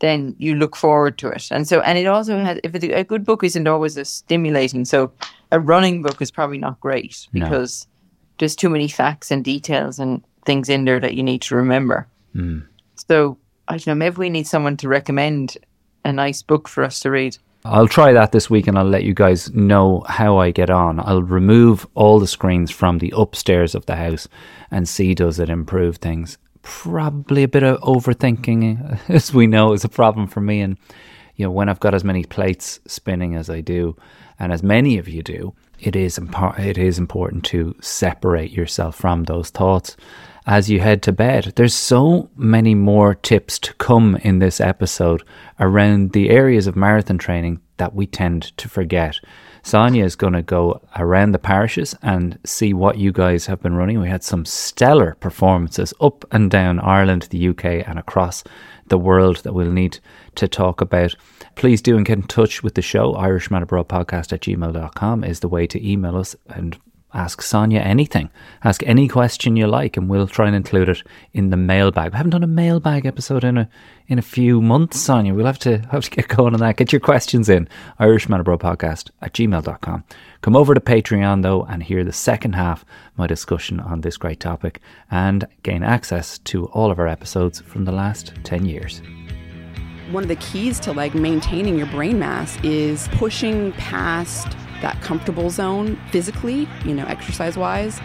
then 0.00 0.34
you 0.38 0.54
look 0.54 0.76
forward 0.76 1.18
to 1.18 1.28
it. 1.28 1.48
And 1.50 1.66
so, 1.66 1.80
and 1.80 1.98
it 1.98 2.06
also 2.06 2.38
has 2.38 2.58
if 2.62 2.74
it's 2.74 2.84
a, 2.84 3.04
good 3.04 3.24
book 3.24 3.42
isn't 3.42 3.66
always 3.66 3.96
as 3.98 4.08
stimulating. 4.08 4.84
So, 4.84 5.12
a 5.50 5.58
running 5.58 6.02
book 6.02 6.20
is 6.20 6.30
probably 6.30 6.58
not 6.58 6.80
great 6.80 7.26
No. 7.32 7.44
because 7.44 7.86
there's 8.38 8.54
too 8.54 8.68
many 8.68 8.88
facts 8.88 9.30
and 9.30 9.44
details 9.44 9.98
and 9.98 10.22
things 10.44 10.68
in 10.68 10.84
there 10.84 11.00
that 11.00 11.14
you 11.14 11.22
need 11.22 11.42
to 11.42 11.56
remember. 11.56 12.06
Mm. 12.34 12.66
So, 13.08 13.38
I 13.66 13.72
don't 13.72 13.86
know. 13.88 13.94
Maybe 13.94 14.16
we 14.16 14.30
need 14.30 14.46
someone 14.46 14.76
to 14.78 14.88
recommend 14.88 15.56
a 16.04 16.12
nice 16.12 16.42
book 16.42 16.68
for 16.68 16.84
us 16.84 17.00
to 17.00 17.10
read. 17.10 17.36
I'll 17.64 17.88
try 17.88 18.12
that 18.12 18.32
this 18.32 18.48
week 18.48 18.66
and 18.66 18.78
I'll 18.78 18.84
let 18.84 19.04
you 19.04 19.14
guys 19.14 19.52
know 19.52 20.04
how 20.08 20.38
I 20.38 20.52
get 20.52 20.70
on. 20.70 21.00
I'll 21.00 21.22
remove 21.22 21.86
all 21.94 22.18
the 22.20 22.26
screens 22.26 22.70
from 22.70 22.98
the 22.98 23.12
upstairs 23.16 23.74
of 23.74 23.84
the 23.86 23.96
house 23.96 24.28
and 24.70 24.88
see 24.88 25.14
does 25.14 25.38
it 25.38 25.50
improve 25.50 25.96
things. 25.96 26.38
Probably 26.70 27.44
a 27.44 27.48
bit 27.48 27.62
of 27.62 27.80
overthinking, 27.80 29.00
as 29.08 29.32
we 29.32 29.46
know, 29.46 29.72
is 29.72 29.84
a 29.84 29.88
problem 29.88 30.26
for 30.26 30.42
me. 30.42 30.60
And, 30.60 30.76
you 31.34 31.46
know, 31.46 31.50
when 31.50 31.70
I've 31.70 31.80
got 31.80 31.94
as 31.94 32.04
many 32.04 32.24
plates 32.24 32.78
spinning 32.86 33.34
as 33.34 33.48
I 33.48 33.62
do, 33.62 33.96
and 34.38 34.52
as 34.52 34.62
many 34.62 34.98
of 34.98 35.08
you 35.08 35.22
do, 35.22 35.54
it 35.80 35.96
is, 35.96 36.18
impor- 36.18 36.58
it 36.58 36.76
is 36.76 36.98
important 36.98 37.44
to 37.46 37.74
separate 37.80 38.50
yourself 38.50 38.96
from 38.96 39.24
those 39.24 39.48
thoughts 39.48 39.96
as 40.46 40.68
you 40.68 40.80
head 40.80 41.02
to 41.02 41.12
bed. 41.12 41.54
There's 41.56 41.74
so 41.74 42.28
many 42.36 42.74
more 42.74 43.14
tips 43.14 43.58
to 43.60 43.74
come 43.74 44.16
in 44.16 44.38
this 44.38 44.60
episode 44.60 45.22
around 45.58 46.12
the 46.12 46.28
areas 46.28 46.66
of 46.66 46.76
marathon 46.76 47.16
training 47.16 47.60
that 47.78 47.94
we 47.94 48.06
tend 48.06 48.56
to 48.58 48.68
forget. 48.68 49.18
Sonia 49.68 50.02
is 50.02 50.16
going 50.16 50.32
to 50.32 50.40
go 50.40 50.80
around 50.96 51.32
the 51.32 51.38
parishes 51.38 51.94
and 52.00 52.38
see 52.42 52.72
what 52.72 52.96
you 52.96 53.12
guys 53.12 53.44
have 53.44 53.60
been 53.60 53.74
running. 53.74 54.00
We 54.00 54.08
had 54.08 54.24
some 54.24 54.46
stellar 54.46 55.14
performances 55.20 55.92
up 56.00 56.24
and 56.32 56.50
down 56.50 56.80
Ireland, 56.80 57.28
the 57.28 57.48
UK, 57.48 57.86
and 57.86 57.98
across 57.98 58.42
the 58.86 58.96
world 58.96 59.36
that 59.42 59.52
we'll 59.52 59.70
need 59.70 59.98
to 60.36 60.48
talk 60.48 60.80
about. 60.80 61.14
Please 61.54 61.82
do 61.82 61.98
and 61.98 62.06
get 62.06 62.16
in 62.16 62.22
touch 62.22 62.62
with 62.62 62.76
the 62.76 62.80
show. 62.80 63.14
Irishman 63.14 63.62
Abroad 63.62 63.88
Podcast 63.88 64.32
at 64.32 64.40
gmail.com 64.40 65.22
is 65.22 65.40
the 65.40 65.48
way 65.48 65.66
to 65.66 65.86
email 65.86 66.16
us 66.16 66.34
and 66.46 66.80
ask 67.14 67.42
Sonia 67.42 67.80
anything. 67.80 68.30
Ask 68.64 68.82
any 68.86 69.08
question 69.08 69.56
you 69.56 69.66
like, 69.66 69.96
and 69.96 70.08
we'll 70.08 70.26
try 70.26 70.46
and 70.46 70.54
include 70.56 70.88
it 70.88 71.02
in 71.32 71.50
the 71.50 71.56
mailbag. 71.56 72.12
We 72.12 72.16
haven't 72.16 72.30
done 72.30 72.44
a 72.44 72.46
mailbag 72.48 73.06
episode 73.06 73.44
in 73.44 73.58
a 73.58 73.68
in 74.08 74.18
a 74.18 74.22
few 74.22 74.60
months, 74.60 74.98
Sonia. 75.00 75.34
We'll 75.34 75.46
have 75.46 75.58
to 75.60 75.78
have 75.90 76.04
to 76.04 76.10
get 76.10 76.28
going 76.28 76.54
on 76.54 76.60
that. 76.60 76.76
Get 76.76 76.92
your 76.92 77.00
questions 77.00 77.48
in. 77.48 77.68
Irishman 77.98 78.40
Abroad 78.40 78.60
Podcast 78.60 79.10
at 79.22 79.32
gmail.com. 79.32 80.04
Come 80.42 80.56
over 80.56 80.74
to 80.74 80.80
Patreon 80.80 81.42
though 81.42 81.64
and 81.64 81.82
hear 81.82 82.04
the 82.04 82.12
second 82.12 82.54
half 82.54 82.84
my 83.16 83.26
discussion 83.26 83.80
on 83.80 84.00
this 84.02 84.16
great 84.16 84.40
topic 84.40 84.80
and 85.10 85.46
gain 85.62 85.82
access 85.82 86.38
to 86.40 86.66
all 86.66 86.90
of 86.90 86.98
our 86.98 87.08
episodes 87.08 87.60
from 87.60 87.84
the 87.84 87.92
last 87.92 88.32
ten 88.44 88.64
years. 88.66 89.02
one 90.10 90.22
of 90.24 90.28
the 90.28 90.36
keys 90.36 90.80
to 90.80 90.90
like 90.92 91.14
maintaining 91.14 91.76
your 91.76 91.86
brain 91.88 92.18
mass 92.18 92.56
is 92.62 93.08
pushing 93.08 93.72
past 93.72 94.56
that 94.80 95.00
comfortable 95.02 95.50
zone 95.50 95.96
physically, 96.10 96.68
you 96.84 96.94
know, 96.94 97.04
exercise 97.06 97.56
wise. 97.56 98.00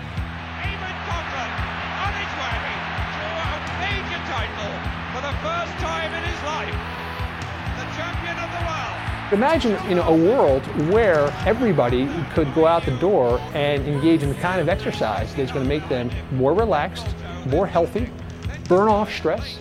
major 3.79 4.21
title 4.31 4.73
for 5.13 5.21
the 5.21 5.33
first 5.43 5.73
time 5.83 6.13
in 6.13 6.23
his 6.23 6.41
life. 6.43 6.77
The 7.77 7.87
champion 7.97 8.37
of 8.39 8.49
the 8.51 8.61
world. 8.65 9.33
Imagine 9.33 9.89
you 9.89 9.95
know 9.95 10.03
a 10.03 10.15
world 10.15 10.65
where 10.91 11.33
everybody 11.45 12.07
could 12.33 12.53
go 12.53 12.65
out 12.65 12.85
the 12.85 12.97
door 12.97 13.39
and 13.53 13.85
engage 13.87 14.23
in 14.23 14.29
the 14.29 14.35
kind 14.35 14.61
of 14.61 14.69
exercise 14.69 15.33
that's 15.35 15.51
going 15.51 15.63
to 15.63 15.69
make 15.69 15.87
them 15.89 16.09
more 16.31 16.53
relaxed, 16.53 17.07
more 17.45 17.67
healthy, 17.67 18.09
burn 18.67 18.87
off 18.87 19.11
stress, 19.11 19.59